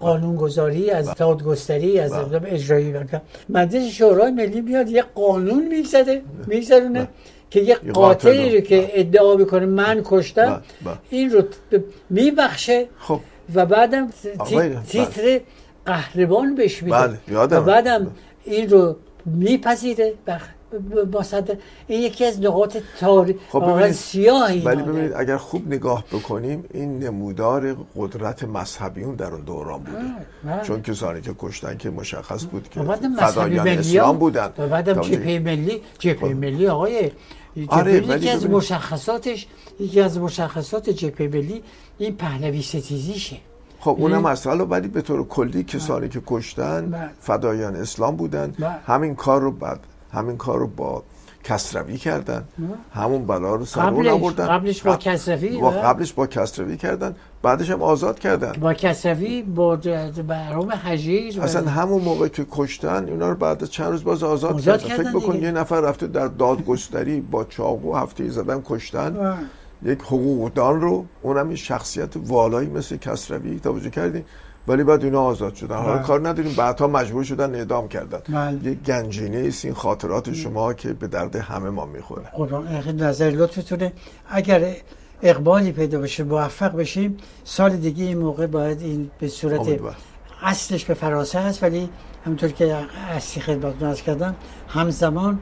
قانونگذاری 0.00 0.90
از 0.90 1.14
دادگستری 1.14 2.00
از 2.00 2.12
بله. 2.12 2.52
اجرایی 2.52 2.94
مجلس 3.48 3.92
شورای 3.92 4.30
ملی 4.30 4.60
میاد 4.60 4.88
یه 4.88 5.04
قانون 5.14 5.68
میگذره 5.68 6.22
میگذرونه 6.46 7.08
که 7.50 7.60
یه 7.60 7.74
قاتلی 7.74 7.92
قاتل 7.92 8.54
رو. 8.54 8.60
که 8.60 8.90
ادعا 8.94 9.36
می‌کنه 9.36 9.66
من 9.66 10.02
کشتم 10.04 10.46
بله، 10.46 10.60
بله. 10.84 10.98
این 11.10 11.30
رو 11.30 11.42
میبخشه 12.10 12.86
خب 12.98 13.20
و 13.54 13.66
بعدم 13.66 14.08
بله. 14.50 14.82
تیتر 14.88 15.40
قهرمان 15.88 16.54
بهش 16.54 16.82
میده 16.82 16.96
بله، 16.96 17.18
یادمه. 17.28 17.60
و 17.60 17.64
بعدم 17.64 18.02
این 18.44 18.70
رو 18.70 18.96
میپذیره. 19.24 20.14
بخ... 20.26 20.44
مصدق 21.12 21.56
این 21.86 22.02
یکی 22.02 22.24
از 22.24 22.40
نقاط 22.40 22.76
تاریخ 23.00 23.36
خب 23.52 23.62
ببینید 23.72 23.92
سیاهی 23.92 24.60
ولی. 24.60 24.82
ببینید 24.82 25.12
اگر 25.12 25.36
خوب 25.36 25.62
نگاه 25.66 26.04
بکنیم 26.12 26.64
این 26.74 26.98
نمودار 26.98 27.76
قدرت 27.96 28.44
مذهبیون 28.44 29.14
در 29.14 29.26
اون 29.26 29.40
دوران 29.40 29.80
بوده. 29.82 29.98
بله. 30.44 30.62
چون 30.62 30.82
کسانی 30.82 31.20
که 31.20 31.34
کشتن 31.38 31.76
که 31.76 31.90
مشخص 31.90 32.44
بود 32.44 32.68
که 32.68 32.80
فدایان 33.18 33.68
اسلام 33.68 34.18
بودن. 34.18 34.52
و 34.58 34.68
بعدم 34.68 35.00
جبهه 35.00 35.38
ملی 35.38 35.82
جبهه 35.98 36.34
ملی 36.34 36.68
آقای 36.68 37.10
آره، 37.68 38.06
یکی 38.06 38.30
از 38.30 38.46
مشخصاتش 38.46 39.46
یکی 39.80 40.00
از 40.00 40.18
مشخصات 40.18 40.90
جبهه 40.90 41.28
ملی 41.28 41.62
این 41.98 42.16
پهلوی 42.16 42.62
ستیزیشه. 42.62 43.36
خب 43.88 43.96
اونم 44.00 44.22
مسئله 44.22 44.64
ولی 44.64 44.88
به 44.88 45.02
طور 45.02 45.28
کلی 45.28 45.64
کسانی 45.64 46.08
که 46.08 46.20
بله. 46.20 46.38
کشتن 46.38 47.10
فدایان 47.20 47.76
اسلام 47.76 48.16
بودن. 48.16 48.54
بله. 48.58 48.68
همین 48.86 49.14
کار 49.14 49.40
رو 49.40 49.52
بعد 49.52 49.80
همین 50.12 50.36
کار 50.36 50.58
رو 50.58 50.66
با 50.66 51.02
کسروی 51.44 51.96
کردن. 51.98 52.44
همون 52.94 53.26
بلا 53.26 53.54
رو 53.54 53.64
سر 53.64 53.88
اون 53.88 54.08
آوردن. 54.08 54.46
قبلش 54.46 54.82
با 54.82 54.96
کسروی، 54.96 55.56
با 55.56 55.70
بله. 55.70 55.80
قبلش 55.80 56.12
با 56.12 56.26
کسروی 56.26 56.76
کردن. 56.76 57.14
بعدش 57.42 57.70
هم 57.70 57.82
آزاد 57.82 58.18
کردن. 58.18 58.52
با 58.52 58.74
کسروی 58.74 59.42
با 59.42 59.76
برام 60.28 60.70
حجیر 60.70 61.40
اصلا 61.42 61.70
همون 61.70 62.02
موقع 62.02 62.28
که 62.28 62.46
کشتن 62.50 63.08
اینا 63.08 63.28
رو 63.28 63.34
بعد 63.34 63.62
از 63.62 63.70
چند 63.70 63.90
روز 63.90 64.04
باز 64.04 64.22
آزاد, 64.22 64.54
آزاد 64.54 64.80
کردن. 64.82 64.96
کردن 64.96 65.10
فکر 65.10 65.20
بکن 65.20 65.32
دیگه. 65.32 65.44
یه 65.44 65.52
نفر 65.52 65.80
رفته 65.80 66.06
در 66.06 66.28
دادگستری 66.28 67.20
با 67.20 67.44
چاقو 67.44 67.96
هفته 67.96 68.28
زدن 68.28 68.62
کشتن. 68.64 69.10
بله. 69.10 69.34
یک 69.82 69.98
حقوقدان 70.00 70.80
رو 70.80 71.04
اونم 71.22 71.50
یه 71.50 71.56
شخصیت 71.56 72.12
والایی 72.16 72.68
مثل 72.68 72.96
کسروی 72.96 73.60
توجه 73.60 73.90
کردیم. 73.90 74.24
ولی 74.68 74.84
بعد 74.84 75.04
اینا 75.04 75.22
آزاد 75.22 75.54
شدن. 75.54 75.76
حالا 75.76 75.94
بله. 75.94 76.02
کار 76.02 76.28
نداریم. 76.28 76.54
بعدها 76.54 76.86
مجبور 76.86 77.24
شدن 77.24 77.54
اعدام 77.54 77.88
کردن. 77.88 78.18
بله. 78.28 78.70
یه 78.70 78.74
گنجینه 78.74 79.44
است 79.46 79.64
این 79.64 79.74
خاطرات 79.74 80.32
شما 80.32 80.74
که 80.74 80.92
به 80.92 81.08
درد 81.08 81.36
همه 81.36 81.70
ما 81.70 81.86
می‌خوره. 81.86 82.40
اخی 82.78 82.92
نظر 82.92 83.30
لطفتونه. 83.30 83.92
اگر 84.28 84.74
اقبالی 85.22 85.72
پیدا 85.72 85.98
بشه 86.00 86.24
موفق 86.24 86.76
بشیم 86.76 87.16
سال 87.44 87.76
دیگه 87.76 88.04
این 88.04 88.18
موقع 88.18 88.46
باید 88.46 88.80
این 88.80 89.10
به 89.18 89.28
صورت 89.28 89.60
امیدوار. 89.60 89.96
اصلش 90.42 90.84
به 90.84 90.94
فرانسه 90.94 91.38
هست 91.38 91.62
ولی 91.62 91.88
همونطور 92.24 92.50
که 92.50 92.76
اصلی 93.10 93.42
خدمتتون 93.42 93.88
عرض 93.88 94.02
کردم 94.02 94.34
همزمان 94.68 95.38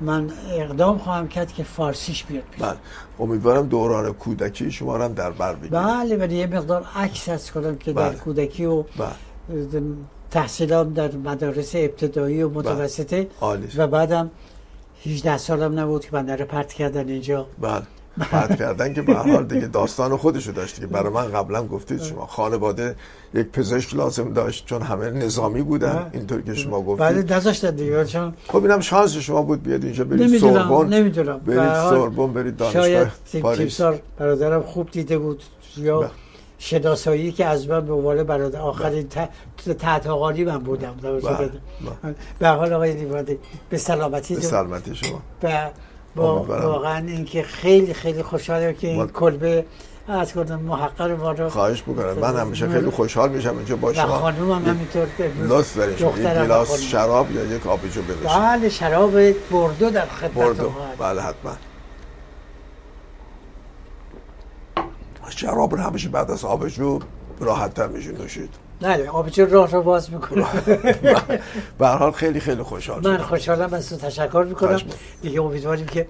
من 0.00 0.30
اقدام 0.50 0.98
خواهم 0.98 1.28
کرد 1.28 1.52
که 1.52 1.62
فارسیش 1.62 2.24
بیاد. 2.24 2.42
بله. 2.58 2.76
امیدوارم 3.20 3.66
دوران 3.66 4.12
کودکی 4.12 4.70
شما 4.70 4.98
هم 4.98 5.12
در 5.12 5.30
بر 5.30 5.54
بگیریم. 5.54 5.70
بله 5.70 6.16
ولی 6.16 6.36
یه 6.36 6.46
مقدار 6.46 6.86
عکس 6.96 7.28
از 7.28 7.50
کنم 7.50 7.76
که 7.76 7.92
در 7.92 8.08
بله. 8.08 8.18
کودکی 8.18 8.64
و 8.64 8.82
بله. 8.82 9.82
تحصیلام 10.30 10.92
در 10.92 11.16
مدارس 11.16 11.74
ابتدایی 11.74 12.42
و 12.42 12.48
متوسطه. 12.48 13.28
عالی 13.40 13.66
است. 13.66 13.78
و 13.78 13.86
بعدم 13.86 14.30
18 15.06 15.38
سالم 15.38 15.78
نبود 15.78 16.04
که 16.04 16.10
بنده 16.10 16.36
رو 16.36 16.44
پرت 16.44 16.72
کردن 16.72 17.08
اینجا. 17.08 17.46
بله. 17.60 17.82
پرت 18.18 18.58
کردن 18.58 18.94
که 18.94 19.02
به 19.02 19.14
هر 19.14 19.32
حال 19.32 19.44
دیگه 19.44 19.66
داستان 19.66 20.16
خودشو 20.16 20.52
داشت 20.52 20.80
که 20.80 20.86
برای 20.86 21.12
من 21.12 21.32
قبلا 21.32 21.66
گفتید 21.66 22.02
شما 22.02 22.26
خانواده 22.26 22.96
یک 23.34 23.46
پزشک 23.46 23.94
لازم 23.94 24.32
داشت 24.32 24.66
چون 24.66 24.82
همه 24.82 25.10
نظامی 25.10 25.62
بودن. 25.62 25.92
بله. 25.92 26.06
اینطور 26.12 26.42
که 26.42 26.54
شما 26.54 26.80
بله 26.80 26.86
گفتید 27.16 27.32
نذاشتن 27.32 27.74
دیگه. 27.74 28.04
چون 28.04 28.34
خب 28.48 28.62
اینم 28.62 28.80
شانس 28.80 29.16
شما 29.16 29.42
بود 29.42 29.62
بیاد 29.62 29.84
اینجا. 29.84 30.04
برید 30.04 30.38
سوربن 30.38 30.88
نمی‌دونم. 30.88 31.38
برید 31.38 31.74
سوربن 31.90 32.32
برید 32.32 32.56
دانشگاه 32.56 32.82
شاید 32.82 33.08
پاریس. 33.42 33.80
برادرم 34.18 34.62
خوب 34.62 34.90
دیده 34.90 35.18
بود. 35.18 35.42
یا 35.76 36.00
بله. 36.00 36.10
شناسایی 36.58 37.32
که 37.32 37.46
از 37.46 37.68
من 37.68 37.86
به 37.86 37.92
عنوان 37.92 38.22
برادر 38.22 38.60
آخرین 38.60 39.08
ت- 39.08 39.70
تحت 39.78 40.06
آقاری 40.06 40.44
من 40.44 40.58
بودم. 40.58 40.94
بله، 41.02 41.50
به 42.38 42.48
حال 42.48 42.72
آقای 42.72 42.92
لیوادی 42.92 43.38
به 43.70 43.78
سلامتی 43.78 44.34
به 44.34 44.40
سلامتی 44.40 44.94
شما. 44.94 45.22
واقعا 46.16 47.06
اینکه 47.06 47.42
خیلی 47.42 47.94
خیلی 47.94 48.22
خوشحالم 48.22 48.72
که 48.72 48.88
این 48.88 49.06
کلبه 49.06 49.64
از 50.08 50.36
محقر 50.36 51.14
ما 51.14 51.32
رو 51.32 51.48
خواهش 51.48 51.82
می‌کنم. 51.86 52.12
من 52.12 52.40
همیشه 52.40 52.68
خیلی 52.68 52.90
خوشحال 52.90 53.30
میشم 53.30 53.56
اینجا 53.56 53.76
با 53.76 53.92
شما. 53.92 54.06
خانوم 54.06 54.52
هم 54.52 54.70
همینطور 54.70 55.06
لطف 55.48 55.76
دارین 55.76 55.96
شما 55.96 56.18
یک 56.18 56.26
گلاس. 56.26 56.80
شراب 56.80 57.32
یا 57.32 57.44
یک 57.44 57.66
آبجو 57.66 58.02
بنوشید 58.02 58.28
بله 58.28 58.68
شراب 58.68 59.32
بردو 59.32 59.90
در 59.90 60.06
خدمت 60.06 60.32
بردو. 60.32 60.72
بله 60.98 61.22
حتما. 61.22 61.52
شراب 65.28 65.74
رو 65.74 65.80
همیشه 65.80 66.08
بعد 66.08 66.30
از 66.30 66.44
آبجو 66.44 66.98
راحت 67.40 67.74
تر 67.74 67.86
میشه 67.86 68.12
نوشید 68.12 68.54
بله 68.80 69.08
آبجو 69.08 69.46
راه 69.46 69.70
رو 69.70 69.82
باز 69.82 70.12
می‌کنه 70.12 70.46
به 71.78 71.88
حال 71.88 72.10
خیلی 72.12 72.40
خیلی 72.40 72.62
خوشحال 72.62 72.96
من 72.96 73.14
شدم. 73.16 73.22
خوشحالم 73.24 73.74
از 73.74 73.88
تو 73.88 73.96
تشکر 73.96 74.44
می‌کنم. 74.48 74.80
دیگه 75.22 75.40
امیدواریم 75.42 75.86
که 75.86 76.08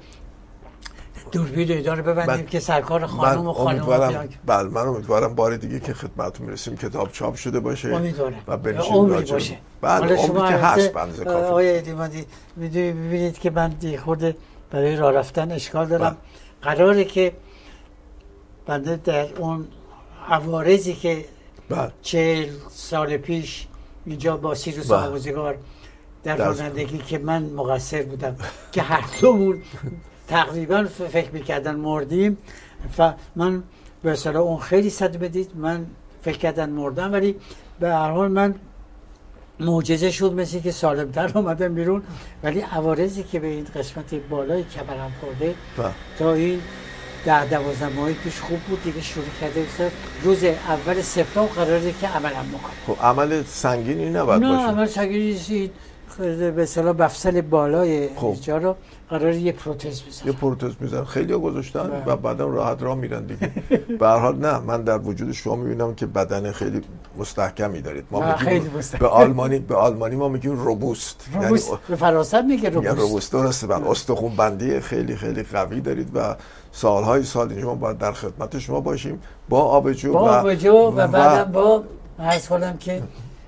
دوربین 1.33 1.71
اینا 1.73 1.95
رو 1.95 2.03
ببندیم 2.03 2.35
من- 2.35 2.47
که 2.47 2.61
سرکار 2.61 3.01
من 3.01 3.07
خانم 3.07 3.49
و 3.49 3.53
خانم 3.53 3.69
امیدوارم 3.69 4.29
بله 4.47 4.69
من 4.69 4.81
امیدوارم 4.89 5.35
بار 5.35 5.57
دیگه 5.57 5.81
که 5.81 5.95
خدمتتون 5.95 6.47
می‌رسیم. 6.47 6.77
کتاب 6.77 7.13
چاپ 7.13 7.35
شده 7.35 7.61
باشه 7.61 7.89
امیدوارم. 7.89 8.35
و 8.47 8.57
بنشین 8.57 8.95
عمری 8.95 9.33
باشه. 9.33 9.57
بله 9.81 10.17
شما 10.27 10.49
که 10.49 10.55
هست 10.55 10.93
بنز 10.93 11.21
کافی 11.21 11.45
آقای 11.45 11.83
می‌دونید 11.83 12.27
ببینید 12.57 13.39
که 13.39 13.51
من 13.51 13.75
خورده 14.05 14.37
برای 14.71 14.97
راه 14.97 15.13
رفتن 15.13 15.53
اشکال 15.53 15.87
دارم. 15.87 16.17
قراره 16.63 17.05
که 17.05 17.33
بنده 18.67 18.97
در 18.97 19.27
اون 19.39 19.69
عوارضی 20.29 20.95
که 20.95 21.25
بله 21.71 21.93
چهل 22.03 22.49
سال 22.71 23.17
پیش 23.17 23.67
اینجا 24.07 24.37
با 24.37 24.55
سیروس 24.55 24.91
بله. 24.91 25.07
آموزگار 25.07 25.59
در 26.25 26.37
رانندگی 26.37 26.99
که 26.99 27.19
من 27.19 27.43
مقصر 27.43 28.03
بودم 28.03 28.37
که 28.73 28.83
هر 28.83 29.05
دومون 29.21 29.63
تقریبا 30.29 30.85
فکر 31.13 31.31
می‌کردن 31.31 31.75
مردیم 31.77 32.39
و 32.99 33.15
من 33.37 33.63
به 34.03 34.11
اصطلاح 34.11 34.43
اون 34.43 34.59
خیلی 34.59 34.91
صدمه 34.91 35.29
دید 35.29 35.51
من 35.55 35.87
فکر 36.23 36.39
کردن 36.39 36.71
مردم 36.71 37.13
ولی 37.13 37.37
به 37.81 37.89
هر 37.89 38.11
حال 38.11 38.29
من 38.29 38.55
معجزه 39.61 40.11
شد 40.11 40.33
مثل 40.33 40.61
که 40.61 40.73
سالمتر 40.73 41.39
اومدم 41.39 41.75
بیرون 41.75 42.03
ولی 42.43 42.61
عوارضی 42.61 43.23
که 43.23 43.41
به 43.41 43.47
این 43.47 43.67
قسمت 43.75 44.15
بالای 44.15 44.65
کمرم 44.65 45.13
خورده 45.21 45.55
بله. 45.77 45.91
تا 46.19 46.33
این 46.33 46.61
ده 47.25 47.45
دوازده 47.45 47.89
ماه 47.89 48.13
پیش 48.13 48.41
خوب 48.41 48.59
بود 48.61 48.85
دیگه 48.85 49.01
شروع 49.01 49.25
کرده. 49.41 49.67
روز 50.23 50.45
اول 50.45 51.03
سپتامبر 51.03 51.53
قراره 51.53 51.95
که 52.01 52.09
عملم 52.09 52.49
بکنم. 52.49 52.97
خب 52.97 53.05
عمل 53.05 53.43
سنگینی 53.43 54.11
نباید 54.11 54.43
نه 54.43 54.49
باشه. 54.49 54.69
عمل 54.69 54.87
سگی 54.87 55.19
نیستید 55.19 55.73
به 56.21 56.63
اصطلاح 56.63 56.97
مفصل 57.03 57.41
بالای 57.41 58.09
خب. 58.17 58.27
اینجا 58.27 58.57
رو 58.57 58.77
قرار 59.11 59.33
یه 59.33 59.53
پروتز 59.53 60.01
یه 60.01 60.09
بزنن 60.09 60.33
پروتز 60.33 60.73
میزن 60.81 61.05
خیلی 61.05 61.35
گذاشتن 61.35 61.89
بله. 61.89 62.05
و 62.05 62.17
بعدا 62.17 62.47
راحت 62.47 62.83
راه 62.83 62.95
میرن 62.95 63.27
دیگه. 63.27 63.51
به 63.99 64.09
حال 64.09 64.37
نه 64.37 64.59
من 64.59 64.83
در 64.83 64.99
وجود 64.99 65.33
شما 65.33 65.57
می‌بینم 65.57 65.95
که 65.95 66.07
بدن 66.07 66.53
خیلی 66.53 66.81
مستحکمی 67.19 67.81
دارید. 67.81 68.05
ما 68.11 68.21
میگیم 68.21 68.37
خیلی. 68.37 68.71
به 69.01 69.07
آلمانی 69.09 69.59
به 69.59 69.77
آلمانی 69.77 70.17
ما 70.17 70.29
میگیم 70.29 70.59
روبوست. 70.59 71.29
روبوست. 71.35 71.69
یعنی 71.69 71.81
به 71.89 71.97
فراست 71.97 72.35
میگه 72.35 72.71
روبوست. 72.71 72.99
روبوست. 72.99 73.33
درسته 73.33 73.67
بله. 73.67 73.91
استخون 73.91 74.37
بندی 74.37 74.81
خیلی 74.81 75.17
خیلی 75.17 75.43
قوی 75.43 75.81
دارید 75.81 76.11
و 76.15 76.37
سالهای 76.73 77.23
سال 77.23 77.61
شما 77.61 77.75
باید 77.75 77.99
در 77.99 78.13
خدمت 78.13 78.59
شما 78.59 78.81
باشیم. 78.81 79.23
با 79.49 79.63
آبجو 79.63 80.13
با 80.13 80.41
آبجو 80.41 80.73
و 80.73 81.09
بعدم 81.09 81.53
با 81.53 81.85
عرض 82.19 82.49
کنم 82.49 82.77
که 82.77 83.03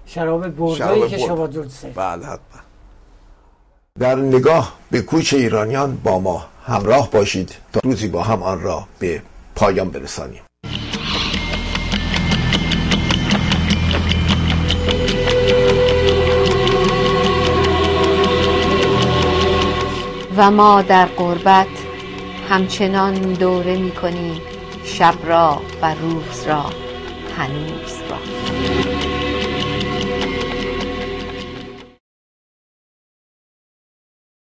شراب 0.07 0.49
بردایی 0.49 1.09
که. 1.09 1.19
شما 1.19 1.47
دوست 1.47 1.83
دارید 1.83 1.97
بله 1.97 2.27
حتما. 2.27 2.62
در 4.01 4.15
نگاه 4.15 4.73
به 4.91 5.01
کوچ 5.01 5.35
ایرانیان 5.35 5.97
با 5.97 6.19
ما 6.19 6.47
همراه 6.67 7.11
باشید 7.11 7.55
تا 7.73 7.81
روزی 7.85 8.09
با 8.09 8.23
هم 8.23 8.43
آن 8.43 8.61
را 8.61 8.87
به 8.99 9.23
پایان 9.55 9.91
برسانیم. 9.91 10.43
و 20.37 20.51
ما 20.51 20.83
در 20.83 21.07
قربت 21.07 21.67
همچنان 22.49 23.15
دوره 23.15 23.77
می 23.77 23.93
شب 24.85 25.15
را 25.25 25.61
و 25.83 25.95
روز 25.95 26.47
را 26.47 26.65
هنوز 27.37 27.99
را. 28.11 29.02